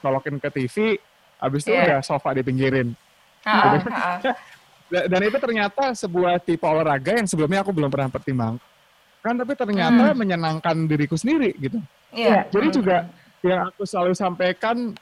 colokin 0.00 0.36
ke 0.38 0.48
TV, 0.50 0.98
habis 1.38 1.62
itu 1.66 1.74
yeah. 1.74 1.86
udah 1.86 1.98
sofa 2.02 2.34
dipinggirin. 2.34 2.94
Uh, 3.46 3.78
uh, 3.82 4.34
Dan 5.12 5.20
itu 5.20 5.36
ternyata 5.36 5.92
sebuah 5.92 6.40
tipe 6.40 6.64
olahraga 6.64 7.12
yang 7.12 7.28
sebelumnya 7.28 7.60
aku 7.60 7.76
belum 7.76 7.92
pernah 7.92 8.08
pertimbangkan, 8.08 8.64
kan 9.20 9.34
tapi 9.36 9.52
ternyata 9.52 10.10
hmm. 10.10 10.16
menyenangkan 10.16 10.76
diriku 10.88 11.12
sendiri 11.12 11.52
gitu. 11.60 11.76
Yeah. 12.16 12.48
Jadi 12.48 12.68
juga 12.72 13.04
yang 13.44 13.68
aku 13.68 13.84
selalu 13.84 14.16
sampaikan 14.16 14.96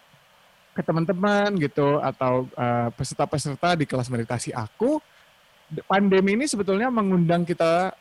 ke 0.74 0.82
teman-teman 0.82 1.54
gitu 1.56 2.02
atau 2.02 2.50
uh, 2.58 2.90
peserta-peserta 2.98 3.78
di 3.78 3.86
kelas 3.86 4.10
meditasi 4.10 4.50
aku, 4.50 4.98
pandemi 5.86 6.34
ini 6.34 6.50
sebetulnya 6.50 6.90
mengundang 6.90 7.46
kita 7.46 7.94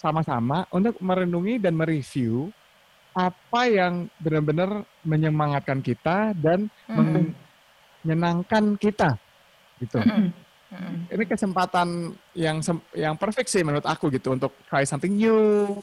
sama-sama 0.00 0.64
untuk 0.72 0.96
merenungi 0.98 1.60
dan 1.60 1.76
mereview 1.76 2.48
apa 3.12 3.60
yang 3.68 4.08
benar-benar 4.16 4.88
menyemangatkan 5.04 5.84
kita 5.84 6.32
dan 6.32 6.72
mm. 6.88 7.32
menyenangkan 8.02 8.76
kita 8.80 9.20
gitu. 9.80 10.00
Mm. 10.00 10.32
Mm. 10.72 10.96
Ini 11.12 11.24
kesempatan 11.28 11.88
yang 12.32 12.64
yang 12.96 13.14
perfect 13.20 13.52
sih 13.52 13.60
menurut 13.60 13.84
aku 13.84 14.08
gitu 14.08 14.32
untuk 14.32 14.56
try 14.64 14.88
something 14.88 15.12
new. 15.12 15.76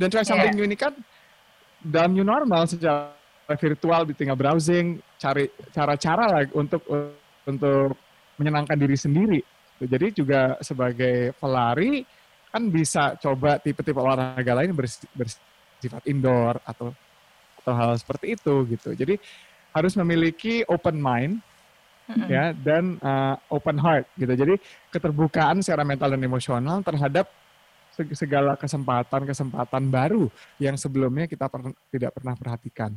Dan 0.00 0.08
try 0.08 0.24
something 0.24 0.56
yeah. 0.56 0.58
new 0.58 0.64
ini 0.64 0.76
kan 0.76 0.96
dalam 1.84 2.16
new 2.16 2.24
normal 2.24 2.64
secara 2.64 3.12
virtual 3.60 4.08
tinggal 4.16 4.38
browsing, 4.38 5.04
cari 5.20 5.52
cara-cara 5.74 6.24
lah 6.24 6.42
untuk 6.56 6.80
untuk 7.44 7.92
menyenangkan 8.40 8.80
diri 8.80 8.96
sendiri. 8.96 9.40
Jadi 9.82 10.24
juga 10.24 10.56
sebagai 10.64 11.36
pelari 11.36 12.06
kan 12.48 12.68
bisa 12.72 13.16
coba 13.20 13.60
tipe-tipe 13.60 13.96
olahraga 13.96 14.52
lain 14.56 14.72
bersifat 14.72 15.51
indoor 16.06 16.60
atau 16.62 16.92
atau 17.62 17.72
hal 17.78 17.94
seperti 17.94 18.34
itu 18.34 18.54
gitu. 18.74 18.90
Jadi 18.92 19.16
harus 19.72 19.94
memiliki 19.96 20.66
open 20.68 20.98
mind 20.98 21.40
mm-hmm. 22.10 22.28
ya 22.28 22.44
dan 22.52 22.98
uh, 23.00 23.38
open 23.48 23.78
heart 23.78 24.06
gitu. 24.18 24.34
Jadi 24.34 24.54
keterbukaan 24.90 25.62
secara 25.62 25.86
mental 25.86 26.12
dan 26.12 26.22
emosional 26.22 26.82
terhadap 26.82 27.30
segala 28.16 28.56
kesempatan-kesempatan 28.56 29.84
baru 29.92 30.32
yang 30.56 30.80
sebelumnya 30.80 31.28
kita 31.28 31.44
per- 31.46 31.76
tidak 31.92 32.10
pernah 32.16 32.34
perhatikan. 32.36 32.92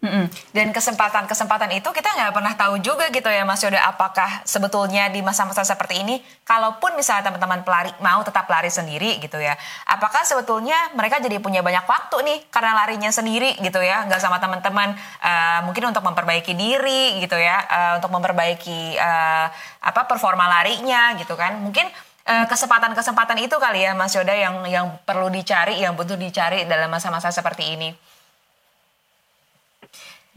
Mm-mm. 0.00 0.32
Dan 0.56 0.72
kesempatan-kesempatan 0.72 1.76
itu 1.76 1.92
kita 1.92 2.08
nggak 2.08 2.32
pernah 2.32 2.56
tahu 2.56 2.80
juga 2.80 3.12
gitu 3.12 3.28
ya 3.28 3.44
Mas 3.44 3.60
Yoda 3.60 3.84
apakah 3.84 4.40
sebetulnya 4.48 5.12
di 5.12 5.20
masa-masa 5.20 5.60
seperti 5.60 6.00
ini 6.00 6.24
kalaupun 6.48 6.96
misalnya 6.96 7.28
teman-teman 7.28 7.60
pelari 7.60 7.92
mau 8.00 8.24
tetap 8.24 8.48
lari 8.48 8.72
sendiri 8.72 9.20
gitu 9.20 9.36
ya 9.36 9.52
apakah 9.84 10.24
sebetulnya 10.24 10.88
mereka 10.96 11.20
jadi 11.20 11.36
punya 11.36 11.60
banyak 11.60 11.84
waktu 11.84 12.16
nih 12.16 12.38
karena 12.48 12.80
larinya 12.80 13.12
sendiri 13.12 13.60
gitu 13.60 13.76
ya 13.84 14.08
nggak 14.08 14.24
sama 14.24 14.40
teman-teman 14.40 14.96
uh, 15.20 15.68
mungkin 15.68 15.92
untuk 15.92 16.00
memperbaiki 16.00 16.56
diri 16.56 17.20
gitu 17.20 17.36
ya 17.36 17.60
uh, 17.68 17.92
untuk 18.00 18.08
memperbaiki 18.08 18.96
uh, 18.96 19.52
apa 19.84 20.08
performa 20.08 20.48
larinya 20.48 21.12
gitu 21.20 21.36
kan 21.36 21.60
mungkin 21.60 21.84
kesempatan-kesempatan 22.30 23.42
itu 23.42 23.58
kali 23.58 23.82
ya 23.82 23.90
Mas 23.98 24.14
Yoda 24.14 24.30
yang 24.30 24.62
yang 24.70 24.86
perlu 25.02 25.26
dicari 25.34 25.82
yang 25.82 25.98
butuh 25.98 26.14
dicari 26.14 26.62
dalam 26.62 26.86
masa-masa 26.86 27.34
seperti 27.34 27.74
ini. 27.74 27.90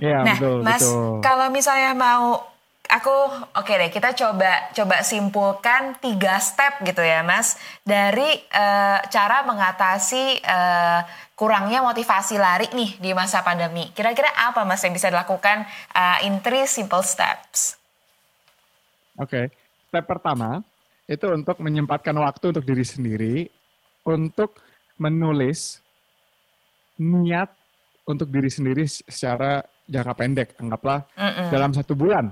Iya, 0.04 0.20
nah, 0.20 0.36
betul, 0.36 0.60
Mas, 0.60 0.84
betul. 0.84 1.24
kalau 1.24 1.48
misalnya 1.48 1.96
mau 1.96 2.44
aku 2.84 3.16
oke 3.56 3.64
okay 3.64 3.80
deh 3.80 3.90
kita 3.90 4.12
coba 4.12 4.70
coba 4.76 5.00
simpulkan 5.08 5.96
tiga 6.04 6.36
step 6.44 6.84
gitu 6.84 7.00
ya 7.00 7.24
Mas 7.24 7.56
dari 7.88 8.28
uh, 8.52 9.00
cara 9.08 9.48
mengatasi 9.48 10.44
uh, 10.44 11.02
kurangnya 11.40 11.80
motivasi 11.80 12.36
lari 12.36 12.68
nih 12.76 13.00
di 13.00 13.16
masa 13.16 13.40
pandemi. 13.48 13.88
Kira-kira 13.96 14.28
apa 14.36 14.68
Mas 14.68 14.84
yang 14.84 14.92
bisa 14.92 15.08
dilakukan 15.08 15.64
uh, 15.96 16.28
in 16.28 16.44
three 16.44 16.68
simple 16.68 17.02
steps? 17.02 17.80
Oke, 19.16 19.32
okay. 19.32 19.46
step 19.88 20.04
pertama 20.04 20.60
itu 21.08 21.26
untuk 21.32 21.64
menyempatkan 21.64 22.16
waktu 22.20 22.52
untuk 22.52 22.66
diri 22.68 22.84
sendiri 22.84 23.36
untuk 24.04 24.60
menulis 25.00 25.80
niat 27.00 27.52
untuk 28.04 28.28
diri 28.28 28.52
sendiri 28.52 28.84
secara 28.88 29.64
jangka 29.88 30.14
pendek, 30.16 30.50
anggaplah 30.60 31.04
Mm-mm. 31.16 31.48
dalam 31.52 31.72
satu 31.76 31.94
bulan. 31.94 32.32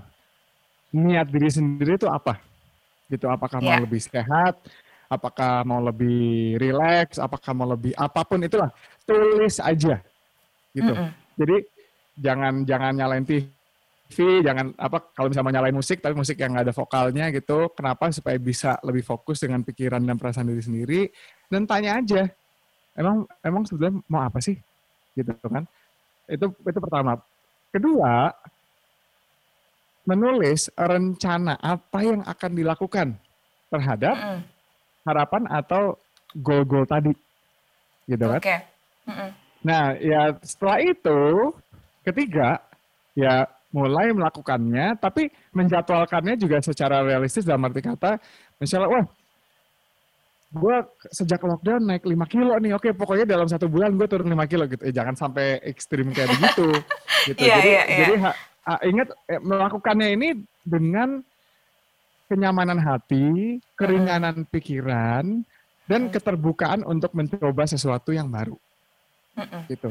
Niat 0.91 1.27
diri 1.31 1.47
sendiri 1.47 1.95
itu 1.95 2.07
apa? 2.07 2.39
Gitu, 3.07 3.27
apakah 3.27 3.59
yeah. 3.59 3.67
mau 3.67 3.75
ya. 3.79 3.83
lebih 3.83 4.01
sehat, 4.03 4.55
apakah 5.11 5.67
mau 5.67 5.83
lebih 5.83 6.55
rileks, 6.55 7.19
apakah 7.19 7.51
mau 7.51 7.67
lebih 7.67 7.91
apa 7.99 8.23
pun 8.23 8.39
itulah, 8.39 8.71
tulis 9.03 9.59
aja. 9.59 9.99
Gitu. 10.71 10.93
Mm-mm. 10.95 11.11
Jadi 11.35 11.55
jangan 12.15 12.53
jangan 12.63 12.91
nyalain 12.95 13.25
TV, 13.27 14.43
jangan 14.43 14.71
apa 14.79 15.11
kalau 15.11 15.27
misalnya 15.27 15.59
nyalain 15.59 15.75
musik 15.75 15.99
tapi 15.99 16.15
musik 16.15 16.39
yang 16.39 16.55
nggak 16.55 16.71
ada 16.71 16.75
vokalnya 16.75 17.25
gitu. 17.35 17.71
Kenapa? 17.75 18.07
Supaya 18.15 18.39
bisa 18.39 18.79
lebih 18.83 19.03
fokus 19.03 19.43
dengan 19.43 19.63
pikiran 19.63 20.03
dan 20.03 20.15
perasaan 20.15 20.47
diri 20.47 20.63
sendiri 20.63 21.01
dan 21.51 21.67
tanya 21.67 21.99
aja. 21.99 22.27
Emang 22.95 23.23
emang 23.43 23.63
sebetulnya 23.67 23.99
mau 24.07 24.23
apa 24.23 24.39
sih? 24.39 24.55
Gitu 25.15 25.31
kan. 25.43 25.63
Itu 26.27 26.51
itu 26.51 26.79
pertama. 26.79 27.19
Kedua, 27.71 28.27
menulis 30.03 30.67
rencana 30.75 31.55
apa 31.55 31.99
yang 32.03 32.21
akan 32.27 32.51
dilakukan 32.51 33.07
terhadap 33.71 34.15
mm 34.15 34.41
harapan 35.01 35.49
atau 35.49 35.97
goal-goal 36.37 36.85
tadi, 36.85 37.09
gitu 38.05 38.21
kan? 38.21 38.37
Okay. 38.37 38.61
Mm. 39.09 39.33
Nah, 39.65 39.97
ya 39.97 40.21
setelah 40.45 40.77
itu, 40.77 41.49
ketiga, 42.05 42.61
ya 43.17 43.49
mulai 43.73 44.13
melakukannya, 44.13 45.01
tapi 45.01 45.33
menjadwalkannya 45.57 46.37
juga 46.37 46.61
secara 46.61 47.01
realistis 47.01 47.49
dalam 47.49 47.65
arti 47.65 47.81
kata, 47.81 48.21
misalnya, 48.61 48.93
wah 48.93 49.05
gue 50.51 50.75
sejak 51.15 51.39
lockdown 51.47 51.87
naik 51.87 52.03
5 52.03 52.11
kilo 52.27 52.59
nih 52.59 52.75
oke 52.75 52.91
pokoknya 52.91 53.23
dalam 53.23 53.47
satu 53.47 53.71
bulan 53.71 53.95
gue 53.95 54.03
turun 54.03 54.27
5 54.27 54.51
kilo 54.51 54.67
gitu 54.67 54.83
eh, 54.83 54.91
jangan 54.91 55.15
sampai 55.15 55.63
ekstrim 55.63 56.11
kayak 56.11 56.27
begitu 56.35 56.67
gitu 57.31 57.39
yeah, 57.39 57.55
jadi 57.55 57.71
yeah, 57.71 57.85
yeah. 57.87 57.99
jadi 58.03 58.13
ha, 58.19 58.31
ha, 58.67 58.73
ingat 58.83 59.07
eh, 59.31 59.39
melakukannya 59.39 60.07
ini 60.11 60.29
dengan 60.67 61.23
kenyamanan 62.27 62.83
hati 62.83 63.59
keringanan 63.79 64.43
mm. 64.43 64.47
pikiran 64.51 65.23
dan 65.87 66.01
mm. 66.07 66.11
keterbukaan 66.19 66.83
untuk 66.83 67.15
mencoba 67.15 67.63
sesuatu 67.63 68.11
yang 68.11 68.27
baru 68.27 68.59
mm 69.39 69.45
-mm. 69.47 69.61
gitu 69.71 69.87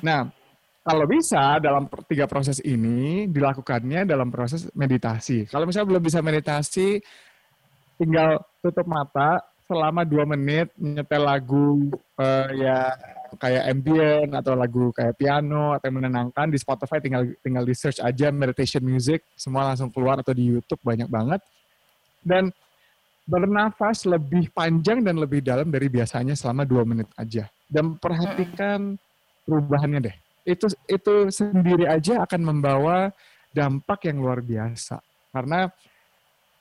nah 0.00 0.32
kalau 0.80 1.04
bisa 1.04 1.60
dalam 1.60 1.84
tiga 2.08 2.24
proses 2.24 2.56
ini 2.64 3.28
dilakukannya 3.28 4.08
dalam 4.08 4.32
proses 4.32 4.64
meditasi 4.72 5.44
kalau 5.44 5.68
misalnya 5.68 5.92
belum 5.92 6.04
bisa 6.08 6.24
meditasi 6.24 7.04
tinggal 8.00 8.40
tutup 8.64 8.88
mata 8.88 9.49
selama 9.70 10.02
dua 10.02 10.26
menit 10.26 10.66
nyetel 10.74 11.22
lagu 11.22 11.94
uh, 12.18 12.46
ya 12.50 12.90
kayak 13.38 13.62
ambient 13.70 14.30
atau 14.34 14.58
lagu 14.58 14.90
kayak 14.90 15.14
piano 15.14 15.78
atau 15.78 15.86
yang 15.86 16.02
menenangkan 16.02 16.50
di 16.50 16.58
Spotify 16.58 16.98
tinggal 16.98 17.30
tinggal 17.38 17.62
di 17.62 17.74
search 17.78 18.02
aja 18.02 18.34
meditation 18.34 18.82
music 18.82 19.22
semua 19.38 19.70
langsung 19.70 19.94
keluar 19.94 20.18
atau 20.18 20.34
di 20.34 20.50
YouTube 20.50 20.82
banyak 20.82 21.06
banget. 21.06 21.38
Dan 22.18 22.50
bernafas 23.22 24.02
lebih 24.10 24.50
panjang 24.50 25.06
dan 25.06 25.14
lebih 25.22 25.38
dalam 25.38 25.70
dari 25.70 25.86
biasanya 25.86 26.34
selama 26.34 26.66
dua 26.66 26.82
menit 26.82 27.06
aja. 27.14 27.46
Dan 27.70 27.94
perhatikan 27.94 28.98
perubahannya 29.46 30.10
deh. 30.10 30.16
Itu 30.42 30.66
itu 30.90 31.30
sendiri 31.30 31.86
aja 31.86 32.26
akan 32.26 32.40
membawa 32.42 33.14
dampak 33.54 34.10
yang 34.10 34.18
luar 34.18 34.42
biasa. 34.42 34.98
Karena 35.30 35.70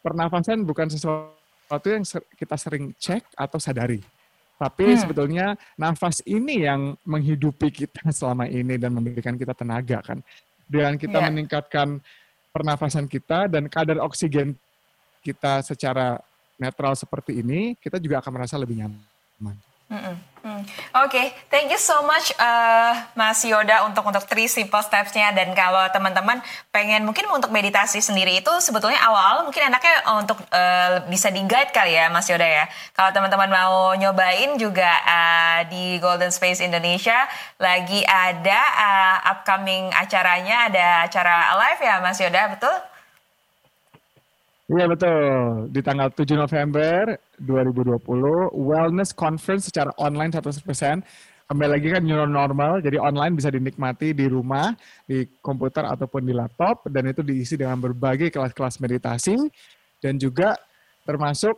pernafasan 0.06 0.62
bukan 0.62 0.94
sesuatu 0.94 1.39
sesuatu 1.70 1.86
yang 1.94 2.02
kita 2.34 2.56
sering 2.58 2.98
cek 2.98 3.38
atau 3.38 3.62
sadari. 3.62 4.02
Tapi 4.58 4.90
hmm. 4.90 5.00
sebetulnya 5.06 5.54
nafas 5.78 6.26
ini 6.26 6.66
yang 6.66 6.98
menghidupi 7.06 7.70
kita 7.70 8.10
selama 8.18 8.50
ini 8.50 8.82
dan 8.82 8.90
memberikan 8.90 9.38
kita 9.38 9.54
tenaga 9.54 10.02
kan. 10.02 10.18
Dengan 10.66 10.98
kita 10.98 11.22
yeah. 11.22 11.30
meningkatkan 11.30 12.02
pernafasan 12.50 13.06
kita 13.06 13.46
dan 13.46 13.70
kadar 13.70 14.02
oksigen 14.02 14.58
kita 15.22 15.62
secara 15.62 16.18
netral 16.58 16.98
seperti 16.98 17.38
ini, 17.38 17.78
kita 17.78 18.02
juga 18.02 18.18
akan 18.18 18.32
merasa 18.34 18.58
lebih 18.58 18.82
nyaman. 18.82 18.98
Mm 19.94 19.94
-mm. 19.94 20.16
Oke, 20.60 21.10
okay. 21.10 21.26
thank 21.48 21.68
you 21.70 21.78
so 21.80 22.02
much 22.06 22.32
uh, 22.40 22.94
Mas 23.14 23.42
Yoda 23.46 23.86
untuk 23.86 24.06
untuk 24.06 24.24
three 24.26 24.48
simple 24.50 24.82
steps-nya 24.82 25.32
dan 25.32 25.52
kalau 25.54 25.86
teman-teman 25.90 26.42
pengen 26.70 27.06
mungkin 27.06 27.28
untuk 27.32 27.50
meditasi 27.50 28.00
sendiri 28.00 28.40
itu 28.40 28.54
sebetulnya 28.60 29.00
awal-awal 29.04 29.48
mungkin 29.48 29.70
enaknya 29.70 29.96
untuk 30.18 30.40
uh, 30.52 31.04
bisa 31.08 31.30
di 31.30 31.42
guide 31.46 31.72
kali 31.72 31.96
ya 31.96 32.12
Mas 32.12 32.28
Yoda 32.28 32.46
ya. 32.46 32.66
Kalau 32.94 33.10
teman-teman 33.16 33.50
mau 33.50 33.94
nyobain 33.96 34.58
juga 34.60 34.90
uh, 35.06 35.60
di 35.70 35.98
Golden 36.04 36.34
Space 36.34 36.62
Indonesia 36.62 37.28
lagi 37.58 38.06
ada 38.06 38.60
uh, 38.76 39.18
upcoming 39.36 39.92
acaranya 39.96 40.72
ada 40.72 40.88
acara 41.08 41.56
live 41.58 41.82
ya 41.82 41.96
Mas 42.04 42.20
Yoda, 42.20 42.52
betul? 42.52 42.99
Iya 44.70 44.86
betul. 44.86 45.22
Di 45.74 45.82
tanggal 45.82 46.14
7 46.14 46.38
November 46.38 47.18
2020, 47.42 48.54
Wellness 48.54 49.18
Conference 49.18 49.66
secara 49.66 49.90
online 49.98 50.30
100%. 50.30 50.62
Kembali 51.50 51.70
lagi 51.74 51.90
kan 51.90 52.06
new 52.06 52.14
normal, 52.30 52.78
jadi 52.78 53.02
online 53.02 53.34
bisa 53.34 53.50
dinikmati 53.50 54.14
di 54.14 54.30
rumah, 54.30 54.70
di 55.10 55.26
komputer 55.42 55.82
ataupun 55.82 56.22
di 56.22 56.38
laptop, 56.38 56.86
dan 56.86 57.10
itu 57.10 57.26
diisi 57.26 57.58
dengan 57.58 57.82
berbagai 57.82 58.30
kelas-kelas 58.30 58.78
meditasi, 58.78 59.34
dan 59.98 60.22
juga 60.22 60.54
termasuk 61.02 61.58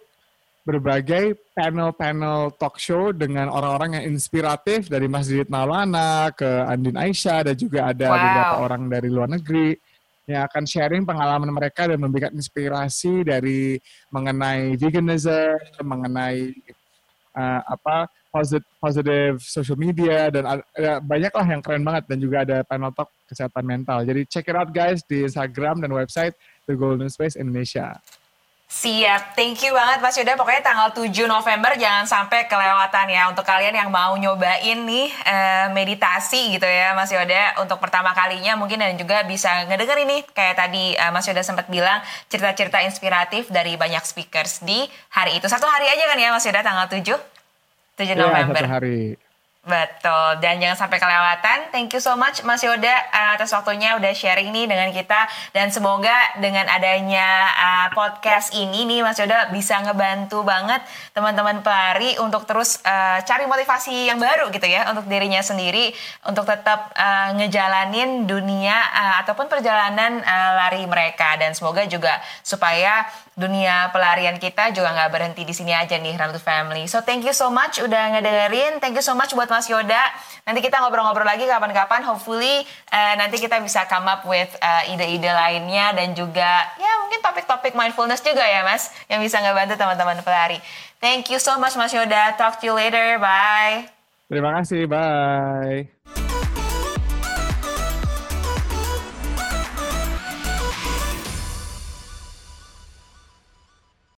berbagai 0.63 1.35
panel-panel 1.51 2.55
talk 2.55 2.79
show 2.79 3.11
dengan 3.11 3.51
orang-orang 3.51 3.99
yang 3.99 4.15
inspiratif 4.15 4.87
dari 4.87 5.11
Masjid 5.11 5.43
Maulana 5.51 6.31
ke 6.31 6.47
Andin 6.47 6.95
Aisyah, 6.95 7.51
dan 7.51 7.55
juga 7.59 7.91
ada 7.91 8.07
wow. 8.07 8.15
beberapa 8.15 8.55
orang 8.63 8.81
dari 8.87 9.09
luar 9.11 9.27
negeri 9.27 9.75
yang 10.31 10.43
akan 10.47 10.63
sharing 10.63 11.03
pengalaman 11.03 11.51
mereka 11.51 11.91
dan 11.91 11.99
memberikan 11.99 12.31
inspirasi 12.31 13.27
dari 13.27 13.75
mengenai 14.09 14.79
veganism, 14.79 15.59
mengenai 15.83 16.55
uh, 17.35 17.61
apa 17.67 18.07
positive, 18.31 18.67
positive 18.79 19.35
social 19.43 19.75
media 19.75 20.31
dan 20.31 20.47
uh, 20.47 20.99
banyaklah 21.03 21.43
yang 21.43 21.59
keren 21.59 21.83
banget 21.83 22.07
dan 22.07 22.17
juga 22.17 22.37
ada 22.47 22.57
panel 22.63 22.95
talk 22.95 23.11
kesehatan 23.27 23.63
mental. 23.67 24.07
Jadi 24.07 24.23
check 24.27 24.47
it 24.47 24.55
out 24.55 24.71
guys 24.71 25.03
di 25.03 25.27
Instagram 25.27 25.83
dan 25.83 25.91
website 25.91 26.35
The 26.65 26.75
Golden 26.79 27.11
Space 27.11 27.35
Indonesia. 27.35 27.99
Siap, 28.71 29.35
thank 29.35 29.59
you 29.67 29.75
banget 29.75 29.99
Mas 29.99 30.15
Yuda. 30.15 30.39
Pokoknya 30.39 30.63
tanggal 30.63 30.95
7 30.95 31.11
November 31.27 31.75
jangan 31.75 32.07
sampai 32.07 32.47
kelewatan 32.47 33.11
ya 33.11 33.27
untuk 33.27 33.43
kalian 33.43 33.75
yang 33.75 33.91
mau 33.91 34.15
nyobain 34.15 34.79
nih 34.87 35.11
eh, 35.27 35.67
meditasi 35.75 36.55
gitu 36.55 36.63
ya 36.63 36.95
Mas 36.95 37.11
Yoda 37.11 37.59
untuk 37.59 37.83
pertama 37.83 38.15
kalinya 38.15 38.55
mungkin 38.55 38.79
dan 38.79 38.95
juga 38.95 39.27
bisa 39.27 39.67
ngedenger 39.67 40.07
ini 40.07 40.23
kayak 40.31 40.55
tadi 40.55 40.95
eh, 40.95 41.11
Mas 41.11 41.27
Yoda 41.27 41.43
sempat 41.43 41.67
bilang 41.67 41.99
cerita-cerita 42.31 42.79
inspiratif 42.87 43.51
dari 43.51 43.75
banyak 43.75 44.07
speakers 44.07 44.63
di 44.63 44.87
hari 45.11 45.43
itu. 45.43 45.51
Satu 45.51 45.67
hari 45.67 45.91
aja 45.91 46.07
kan 46.07 46.15
ya 46.15 46.31
Mas 46.31 46.47
Yoda 46.47 46.63
tanggal 46.63 46.87
7? 46.87 47.03
7 47.99 48.15
November. 48.15 48.55
Ya, 48.55 48.71
satu 48.71 48.71
hari. 48.71 49.19
Betul, 49.61 50.41
dan 50.41 50.57
jangan 50.57 50.73
sampai 50.73 50.97
kelewatan. 50.97 51.69
Thank 51.69 51.93
you 51.93 52.01
so 52.01 52.17
much 52.17 52.41
Mas 52.41 52.65
Yoda 52.65 52.97
uh, 53.13 53.37
atas 53.37 53.53
waktunya 53.53 53.93
udah 53.93 54.09
sharing 54.09 54.49
nih 54.49 54.65
dengan 54.65 54.89
kita. 54.89 55.29
Dan 55.53 55.69
semoga 55.69 56.17
dengan 56.41 56.65
adanya 56.65 57.45
uh, 57.53 57.87
podcast 57.93 58.57
ini 58.57 58.89
nih 58.89 59.05
Mas 59.05 59.21
Yoda 59.21 59.53
bisa 59.53 59.77
ngebantu 59.85 60.41
banget 60.41 60.81
teman-teman 61.13 61.61
pelari 61.61 62.17
untuk 62.17 62.49
terus 62.49 62.81
uh, 62.81 63.21
cari 63.21 63.45
motivasi 63.45 64.09
yang 64.09 64.17
baru 64.17 64.49
gitu 64.49 64.65
ya 64.65 64.89
untuk 64.89 65.05
dirinya 65.05 65.45
sendiri 65.45 65.93
untuk 66.25 66.49
tetap 66.49 66.89
uh, 66.97 67.29
ngejalanin 67.37 68.25
dunia 68.25 68.73
uh, 68.73 69.21
ataupun 69.21 69.45
perjalanan 69.45 70.25
uh, 70.25 70.51
lari 70.57 70.89
mereka. 70.89 71.37
Dan 71.37 71.53
semoga 71.53 71.85
juga 71.85 72.17
supaya 72.41 73.05
dunia 73.41 73.89
pelarian 73.89 74.37
kita 74.37 74.69
juga 74.69 74.93
nggak 74.93 75.09
berhenti 75.09 75.41
di 75.41 75.49
sini 75.57 75.73
aja 75.73 75.97
nih 75.97 76.13
Ranut 76.13 76.37
Family. 76.37 76.85
So 76.85 77.01
thank 77.01 77.25
you 77.25 77.33
so 77.33 77.49
much 77.49 77.81
udah 77.81 78.13
ngedengerin. 78.13 78.77
Thank 78.77 79.01
you 79.01 79.01
so 79.01 79.17
much 79.17 79.33
buat 79.33 79.49
Mas 79.49 79.65
Yoda. 79.65 80.13
Nanti 80.45 80.61
kita 80.61 80.77
ngobrol-ngobrol 80.77 81.25
lagi 81.25 81.49
kapan-kapan. 81.49 82.05
Hopefully 82.05 82.61
uh, 82.93 83.13
nanti 83.17 83.41
kita 83.41 83.57
bisa 83.57 83.89
come 83.89 84.05
up 84.05 84.21
with 84.29 84.53
uh, 84.61 84.85
ide-ide 84.85 85.25
lainnya 85.25 85.97
dan 85.97 86.13
juga 86.13 86.69
ya 86.77 86.91
mungkin 87.01 87.19
topik-topik 87.25 87.73
mindfulness 87.73 88.21
juga 88.21 88.45
ya 88.45 88.61
Mas 88.61 88.93
yang 89.09 89.17
bisa 89.25 89.41
ngebantu 89.41 89.73
teman-teman 89.73 90.21
pelari. 90.21 90.61
Thank 91.01 91.33
you 91.33 91.41
so 91.41 91.57
much 91.57 91.73
Mas 91.73 91.89
Yoda. 91.89 92.37
Talk 92.37 92.61
to 92.61 92.69
you 92.69 92.77
later. 92.77 93.17
Bye. 93.17 93.89
Terima 94.29 94.53
kasih. 94.61 94.85
Bye. 94.85 96.20